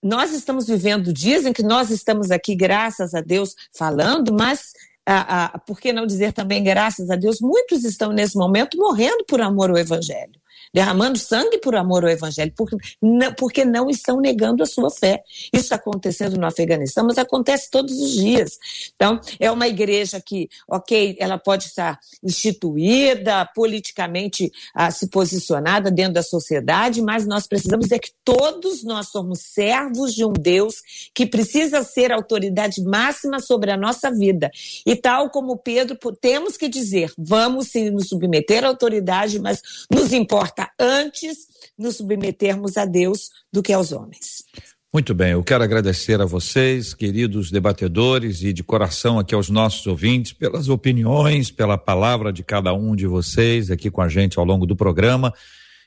[0.02, 4.72] nós estamos vivendo dias em que nós estamos aqui, graças a Deus, falando, mas
[5.04, 9.24] a, a, por que não dizer também graças a Deus, muitos estão nesse momento morrendo
[9.24, 10.40] por amor ao Evangelho
[10.76, 15.22] derramando sangue por amor ao Evangelho, porque não, porque não estão negando a sua fé.
[15.50, 18.58] Isso está acontecendo no Afeganistão, mas acontece todos os dias.
[18.94, 26.12] Então, é uma igreja que, ok, ela pode estar instituída, politicamente ah, se posicionada dentro
[26.12, 30.82] da sociedade, mas nós precisamos é que todos nós somos servos de um Deus
[31.14, 34.50] que precisa ser a autoridade máxima sobre a nossa vida.
[34.84, 40.12] E tal como Pedro, temos que dizer, vamos sim nos submeter à autoridade, mas nos
[40.12, 41.46] importa antes
[41.78, 44.44] nos submetermos a Deus do que aos homens.
[44.92, 49.86] Muito bem, eu quero agradecer a vocês, queridos debatedores, e de coração aqui aos nossos
[49.86, 54.44] ouvintes, pelas opiniões, pela palavra de cada um de vocês aqui com a gente ao
[54.44, 55.34] longo do programa.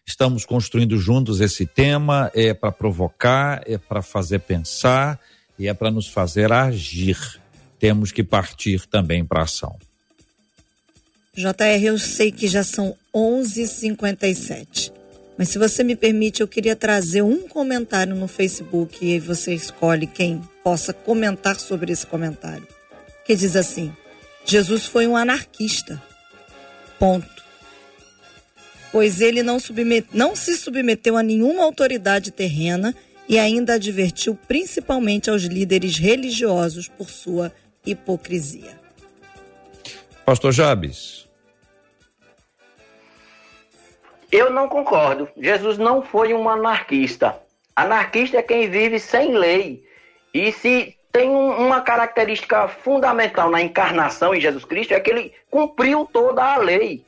[0.05, 5.19] Estamos construindo juntos esse tema, é para provocar, é para fazer pensar
[5.57, 7.17] e é para nos fazer agir.
[7.79, 9.75] Temos que partir também para ação.
[11.39, 14.91] JR, eu sei que já são 11h57.
[15.37, 20.05] Mas se você me permite, eu queria trazer um comentário no Facebook e você escolhe
[20.05, 22.67] quem possa comentar sobre esse comentário.
[23.23, 23.93] Que diz assim:
[24.43, 26.01] Jesus foi um anarquista.
[26.99, 27.39] Ponto.
[28.91, 29.59] Pois ele não,
[30.11, 32.93] não se submeteu a nenhuma autoridade terrena
[33.29, 37.53] e ainda advertiu principalmente aos líderes religiosos por sua
[37.85, 38.77] hipocrisia.
[40.25, 41.28] Pastor Jabes,
[44.31, 45.27] Eu não concordo.
[45.37, 47.39] Jesus não foi um anarquista.
[47.75, 49.83] Anarquista é quem vive sem lei.
[50.33, 55.33] E se tem um, uma característica fundamental na encarnação em Jesus Cristo é que ele
[55.49, 57.03] cumpriu toda a lei.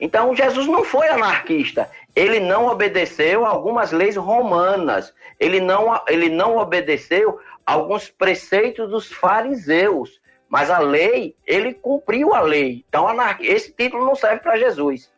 [0.00, 1.90] Então Jesus não foi anarquista.
[2.16, 5.12] Ele não obedeceu algumas leis romanas.
[5.38, 10.18] Ele não, ele não obedeceu alguns preceitos dos fariseus.
[10.48, 12.82] Mas a lei, ele cumpriu a lei.
[12.88, 13.06] Então
[13.40, 15.10] esse título não serve para Jesus.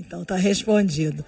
[0.00, 1.24] Então tá respondido.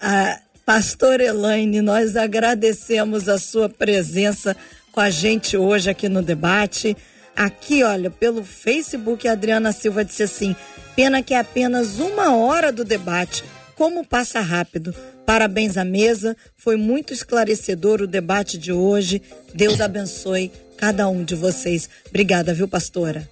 [0.00, 4.56] A Pastor Elaine, nós agradecemos a sua presença
[4.90, 6.96] com a gente hoje aqui no debate.
[7.36, 10.56] Aqui, olha, pelo Facebook, a Adriana Silva disse assim:
[10.96, 13.44] pena que é apenas uma hora do debate.
[13.76, 14.94] Como passa rápido.
[15.26, 16.36] Parabéns à mesa.
[16.56, 19.20] Foi muito esclarecedor o debate de hoje.
[19.52, 21.90] Deus abençoe cada um de vocês.
[22.08, 23.28] Obrigada, viu, pastora?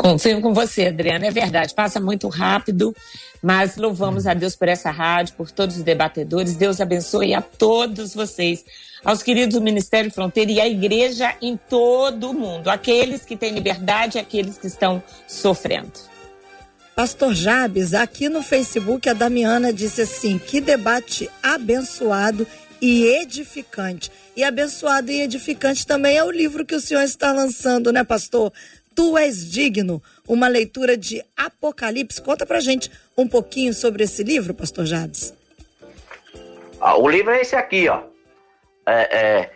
[0.00, 2.96] Confio com você, Adriana, é verdade, passa muito rápido,
[3.42, 6.56] mas louvamos a Deus por essa rádio, por todos os debatedores.
[6.56, 8.64] Deus abençoe a todos vocês,
[9.04, 13.52] aos queridos do Ministério Fronteira e à igreja em todo o mundo, aqueles que têm
[13.52, 15.92] liberdade e aqueles que estão sofrendo.
[16.96, 22.46] Pastor Jabes, aqui no Facebook a Damiana disse assim: que debate abençoado
[22.80, 24.10] e edificante.
[24.36, 28.52] E abençoado e edificante também é o livro que o senhor está lançando, né, pastor?
[29.00, 32.20] Tu és digno, uma leitura de Apocalipse.
[32.20, 35.34] Conta pra gente um pouquinho sobre esse livro, pastor Jades.
[36.78, 38.02] Ah, o livro é esse aqui, ó.
[38.84, 39.50] É, é,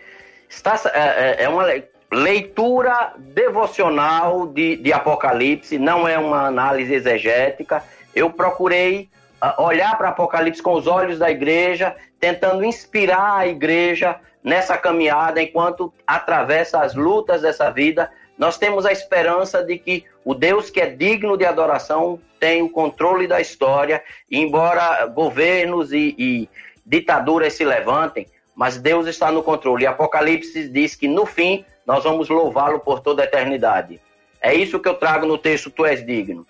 [0.49, 1.67] está, é, é, é uma
[2.11, 7.85] leitura devocional de, de Apocalipse, não é uma análise exegética.
[8.15, 9.11] Eu procurei
[9.43, 15.43] uh, olhar para Apocalipse com os olhos da igreja, tentando inspirar a igreja nessa caminhada
[15.43, 18.11] enquanto atravessa as lutas dessa vida.
[18.37, 22.69] Nós temos a esperança de que o Deus que é digno de adoração tem o
[22.69, 26.49] controle da história, embora governos e, e
[26.85, 29.85] ditaduras se levantem, mas Deus está no controle.
[29.85, 34.01] E Apocalipse diz que no fim nós vamos louvá-lo por toda a eternidade.
[34.41, 36.47] É isso que eu trago no texto Tu és digno.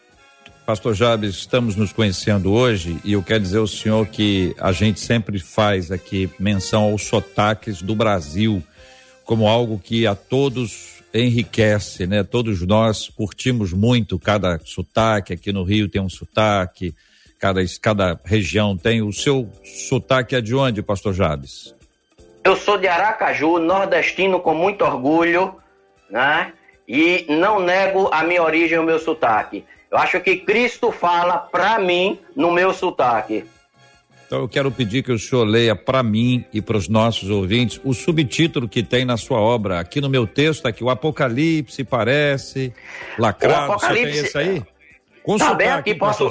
[0.66, 4.99] Pastor Jabes, estamos nos conhecendo hoje e eu quero dizer ao senhor que a gente
[4.99, 8.62] sempre faz aqui menção aos sotaques do Brasil
[9.24, 12.25] como algo que a todos enriquece, né?
[12.25, 16.95] Todos nós curtimos muito cada sotaque, aqui no Rio tem um sotaque,
[17.39, 19.01] cada, cada região tem.
[19.01, 21.75] O seu sotaque é de onde, pastor Jabes?
[22.43, 25.57] Eu sou de Aracaju, nordestino com muito orgulho,
[26.11, 26.53] né?
[26.87, 29.65] E não nego a minha origem o meu sotaque.
[29.91, 33.47] Eu acho que Cristo fala para mim no meu sotaque.
[34.27, 37.81] Então eu quero pedir que o senhor leia para mim e para os nossos ouvintes
[37.85, 39.79] o subtítulo que tem na sua obra.
[39.79, 42.72] Aqui no meu texto, aqui, o Apocalipse parece
[43.18, 43.70] lacrado.
[43.70, 44.12] O Apocalipse...
[44.12, 44.62] Você tem esse aí?
[45.22, 46.31] Com tá bem aqui, posso...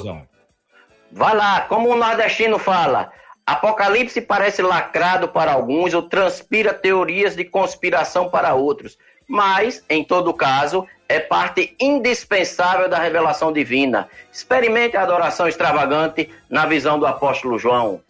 [1.10, 3.12] Vai lá, como o nordestino fala,
[3.46, 10.34] Apocalipse parece lacrado para alguns ou transpira teorias de conspiração para outros, mas, em todo
[10.34, 14.08] caso, é parte indispensável da revelação divina.
[14.32, 18.00] Experimente a adoração extravagante na visão do apóstolo João.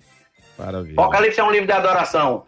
[0.59, 0.95] Maravilha.
[0.95, 2.45] Apocalipse é um livro de adoração.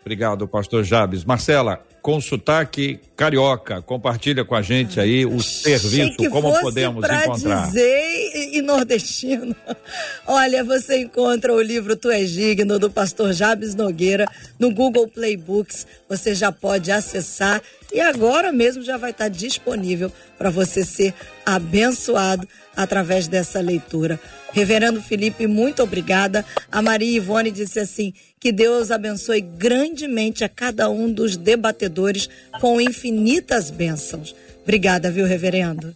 [0.00, 1.24] Obrigado, pastor Jabes.
[1.24, 3.80] Marcela, com sotaque carioca.
[3.80, 7.64] Compartilha com a gente aí o serviço, como podemos encontrar.
[7.64, 9.56] dizer e nordestino.
[10.28, 14.26] Olha, você encontra o livro Tu és digno do pastor Jabes Nogueira
[14.58, 15.86] no Google Play Books.
[16.06, 17.62] Você já pode acessar
[17.94, 21.14] e agora mesmo já vai estar disponível para você ser
[21.46, 24.18] abençoado através dessa leitura.
[24.52, 26.44] Reverendo Felipe, muito obrigada.
[26.70, 32.28] A Maria Ivone disse assim: que Deus abençoe grandemente a cada um dos debatedores
[32.60, 34.34] com infinitas bênçãos.
[34.62, 35.94] Obrigada, viu, reverendo?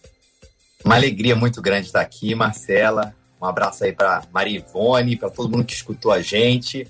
[0.85, 3.15] Uma alegria muito grande estar aqui, Marcela.
[3.43, 6.87] Um abraço aí para Maria Ivone, para todo mundo que escutou a gente.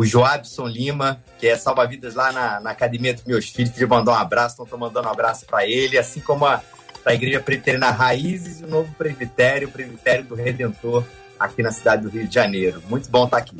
[0.00, 4.14] O Joabson Lima, que é salva-vidas lá na, na, academia dos meus filhos, que mandou
[4.14, 6.62] um abraço, então estou mandando um abraço para ele, assim como a,
[7.04, 11.04] a Igreja Presbiteriana Raízes e o novo presbitério, o Presbitério do Redentor,
[11.38, 12.82] aqui na cidade do Rio de Janeiro.
[12.88, 13.54] Muito bom estar aqui.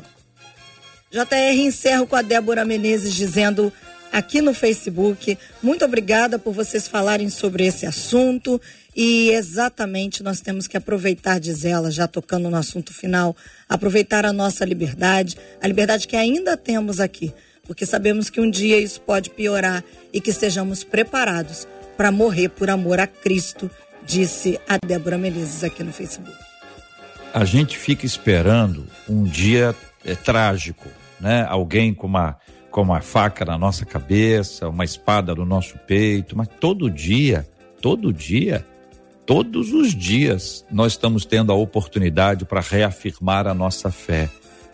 [1.11, 3.71] JR encerro com a Débora Menezes dizendo
[4.11, 5.37] aqui no Facebook.
[5.63, 8.61] Muito obrigada por vocês falarem sobre esse assunto.
[8.95, 13.35] E exatamente nós temos que aproveitar, diz ela, já tocando no assunto final,
[13.69, 17.33] aproveitar a nossa liberdade, a liberdade que ainda temos aqui,
[17.65, 19.81] porque sabemos que um dia isso pode piorar
[20.11, 23.71] e que estejamos preparados para morrer por amor a Cristo,
[24.05, 26.35] disse a Débora Menezes aqui no Facebook.
[27.33, 30.89] A gente fica esperando um dia é, trágico,
[31.19, 31.45] né?
[31.47, 32.37] Alguém com uma
[32.71, 37.47] com uma faca na nossa cabeça, uma espada no nosso peito, mas todo dia,
[37.81, 38.65] todo dia,
[39.25, 44.29] todos os dias nós estamos tendo a oportunidade para reafirmar a nossa fé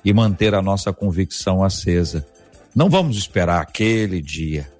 [0.06, 2.26] e manter a nossa convicção acesa.
[2.76, 4.72] Não vamos esperar aquele dia.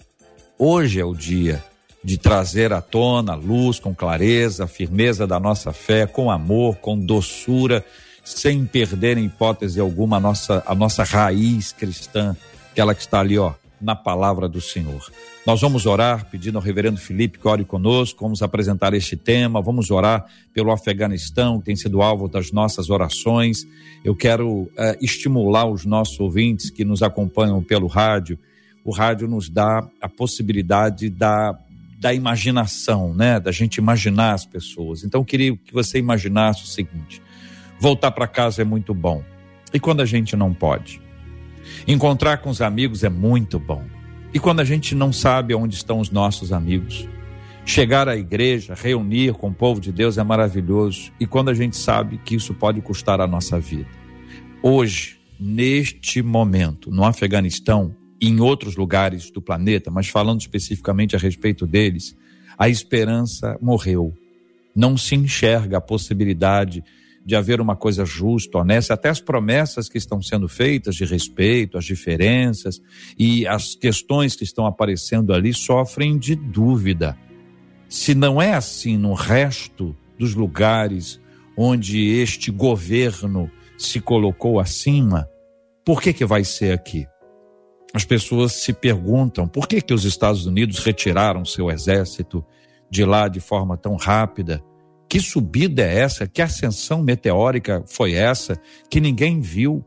[0.58, 1.64] Hoje é o dia
[2.04, 6.78] de trazer à tona a luz com clareza, a firmeza da nossa fé, com amor,
[6.78, 7.84] com doçura
[8.24, 12.36] sem perder em hipótese alguma a nossa, a nossa raiz cristã,
[12.78, 15.02] aquela que está ali, ó, na palavra do Senhor.
[15.48, 19.90] Nós vamos orar pedindo ao reverendo Felipe que ore conosco, vamos apresentar este tema, vamos
[19.90, 23.66] orar pelo Afeganistão, que tem sido alvo das nossas orações.
[24.06, 28.38] Eu quero eh, estimular os nossos ouvintes que nos acompanham pelo rádio.
[28.86, 31.58] O rádio nos dá a possibilidade da,
[32.00, 33.40] da imaginação, né?
[33.40, 35.04] Da gente imaginar as pessoas.
[35.04, 37.24] Então, eu queria que você imaginasse o seguinte:
[37.80, 39.24] Voltar para casa é muito bom.
[39.74, 41.07] E quando a gente não pode?
[41.88, 43.84] Encontrar com os amigos é muito bom.
[44.34, 47.08] E quando a gente não sabe onde estão os nossos amigos?
[47.66, 51.12] Chegar à igreja, reunir com o povo de Deus é maravilhoso.
[51.20, 53.88] E quando a gente sabe que isso pode custar a nossa vida?
[54.62, 61.20] Hoje, neste momento, no Afeganistão e em outros lugares do planeta, mas falando especificamente a
[61.20, 62.16] respeito deles,
[62.58, 64.14] a esperança morreu.
[64.76, 66.84] Não se enxerga a possibilidade
[67.28, 71.78] de haver uma coisa justa, honesta, até as promessas que estão sendo feitas de respeito,
[71.78, 72.82] as diferenças
[73.20, 77.18] e as questões que estão aparecendo ali sofrem de dúvida.
[77.90, 81.20] Se não é assim no resto dos lugares
[81.58, 85.30] onde este governo se colocou acima,
[85.86, 87.06] por que que vai ser aqui?
[87.94, 92.46] As pessoas se perguntam por que, que os Estados Unidos retiraram seu exército
[92.90, 94.64] de lá de forma tão rápida.
[95.10, 96.28] Que subida é essa?
[96.28, 99.84] Que ascensão meteórica foi essa que ninguém viu?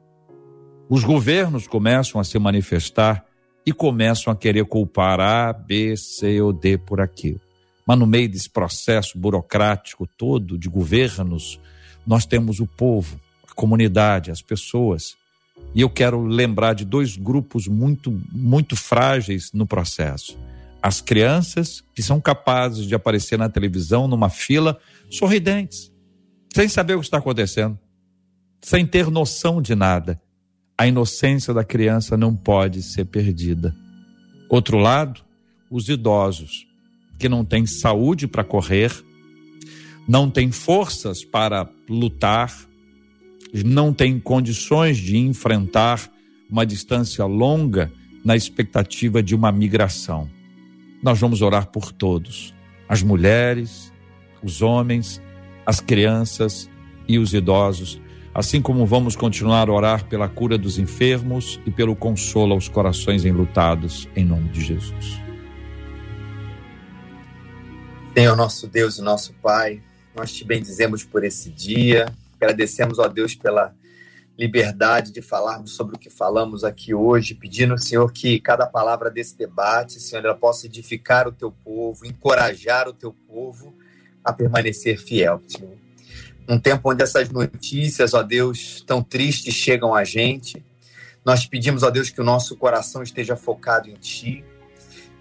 [0.89, 3.25] Os governos começam a se manifestar
[3.65, 7.41] e começam a querer culpar A, B, C ou D por aquilo.
[7.87, 11.61] Mas no meio desse processo burocrático todo de governos,
[12.07, 15.17] nós temos o povo, a comunidade, as pessoas
[15.75, 20.37] e eu quero lembrar de dois grupos muito, muito frágeis no processo.
[20.83, 24.79] As crianças, que são capazes de aparecer na televisão, numa fila,
[25.11, 25.93] sorridentes,
[26.55, 27.79] sem saber o que está acontecendo,
[28.63, 30.21] sem ter noção de nada.
[30.79, 33.75] A inocência da criança não pode ser perdida.
[34.49, 35.21] Outro lado,
[35.71, 36.67] os idosos,
[37.19, 38.91] que não têm saúde para correr,
[40.09, 42.53] não têm forças para lutar,
[43.65, 46.11] não têm condições de enfrentar
[46.51, 47.93] uma distância longa
[48.25, 50.29] na expectativa de uma migração.
[51.03, 52.55] Nós vamos orar por todos:
[52.89, 53.90] as mulheres,
[54.43, 55.21] os homens,
[55.67, 56.71] as crianças
[57.07, 58.01] e os idosos,
[58.35, 63.25] assim como vamos continuar a orar pela cura dos enfermos e pelo consolo aos corações
[63.25, 65.21] enlutados, em nome de Jesus.
[68.17, 69.83] Senhor nosso Deus e nosso Pai,
[70.15, 73.75] nós te bendizemos por esse dia, Agradecemos a Deus pela
[74.39, 79.37] liberdade de falarmos sobre o que falamos aqui hoje, pedindo, Senhor, que cada palavra desse
[79.37, 83.77] debate, Senhor, ela possa edificar o teu povo, encorajar o teu povo
[84.31, 85.77] a permanecer fiel, Senhor.
[86.49, 90.65] Num tempo onde essas notícias, ó Deus, tão tristes chegam a gente,
[91.25, 94.45] nós pedimos, ó Deus, que o nosso coração esteja focado em Ti,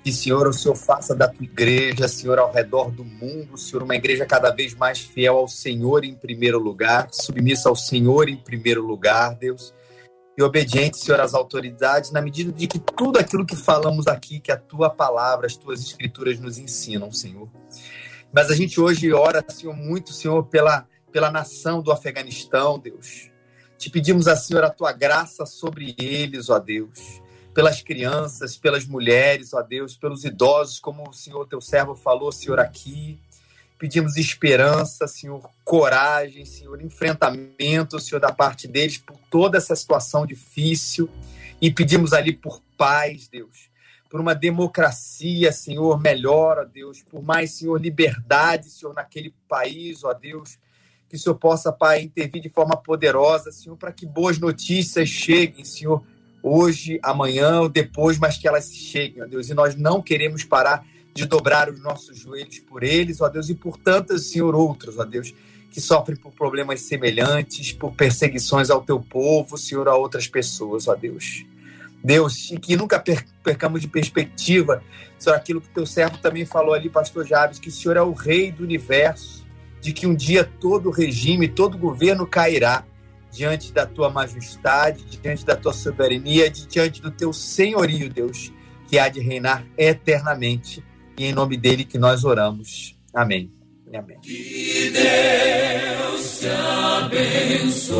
[0.03, 3.95] que, Senhor, o Senhor faça da tua igreja, Senhor, ao redor do mundo, Senhor, uma
[3.95, 8.85] igreja cada vez mais fiel ao Senhor em primeiro lugar, submissa ao Senhor em primeiro
[8.85, 9.73] lugar, Deus,
[10.37, 14.53] e obediente, Senhor, às autoridades, na medida de que tudo aquilo que falamos aqui, que
[14.53, 17.49] a tua palavra, as tuas escrituras nos ensinam, Senhor.
[18.33, 23.29] Mas a gente hoje ora, Senhor, muito, Senhor, pela, pela nação do Afeganistão, Deus.
[23.77, 27.21] Te pedimos, a Senhor, a tua graça sobre eles, ó Deus
[27.53, 32.59] pelas crianças, pelas mulheres, ó Deus, pelos idosos, como o Senhor teu servo falou, Senhor,
[32.59, 33.19] aqui.
[33.77, 41.09] Pedimos esperança, Senhor, coragem, Senhor, enfrentamento, Senhor, da parte deles por toda essa situação difícil.
[41.61, 43.68] E pedimos ali por paz, Deus,
[44.09, 50.13] por uma democracia, Senhor, melhor, ó Deus, por mais, Senhor, liberdade, Senhor, naquele país, ó
[50.13, 50.57] Deus.
[51.07, 55.63] Que o Senhor possa, Pai, intervir de forma poderosa, Senhor, para que boas notícias cheguem,
[55.63, 56.03] Senhor,
[56.41, 59.49] hoje, amanhã ou depois, mas que elas cheguem, ó Deus.
[59.49, 63.55] E nós não queremos parar de dobrar os nossos joelhos por eles, ó Deus, e
[63.55, 65.33] por tantos, Senhor, outros, ó Deus,
[65.69, 70.95] que sofrem por problemas semelhantes, por perseguições ao teu povo, Senhor, a outras pessoas, ó
[70.95, 71.45] Deus.
[72.03, 73.03] Deus, e que nunca
[73.43, 74.81] percamos de perspectiva,
[75.17, 78.13] Senhor, aquilo que teu servo também falou ali, pastor Jabes, que o Senhor é o
[78.13, 79.45] rei do universo,
[79.81, 82.85] de que um dia todo regime, todo governo cairá,
[83.31, 88.51] diante da tua majestade, diante da tua soberania, diante do teu senhorio, Deus,
[88.87, 90.83] que há de reinar eternamente.
[91.17, 92.97] E em nome dele que nós oramos.
[93.13, 93.51] Amém.
[93.93, 94.19] Amém.
[94.21, 97.99] Que Deus te abençoe.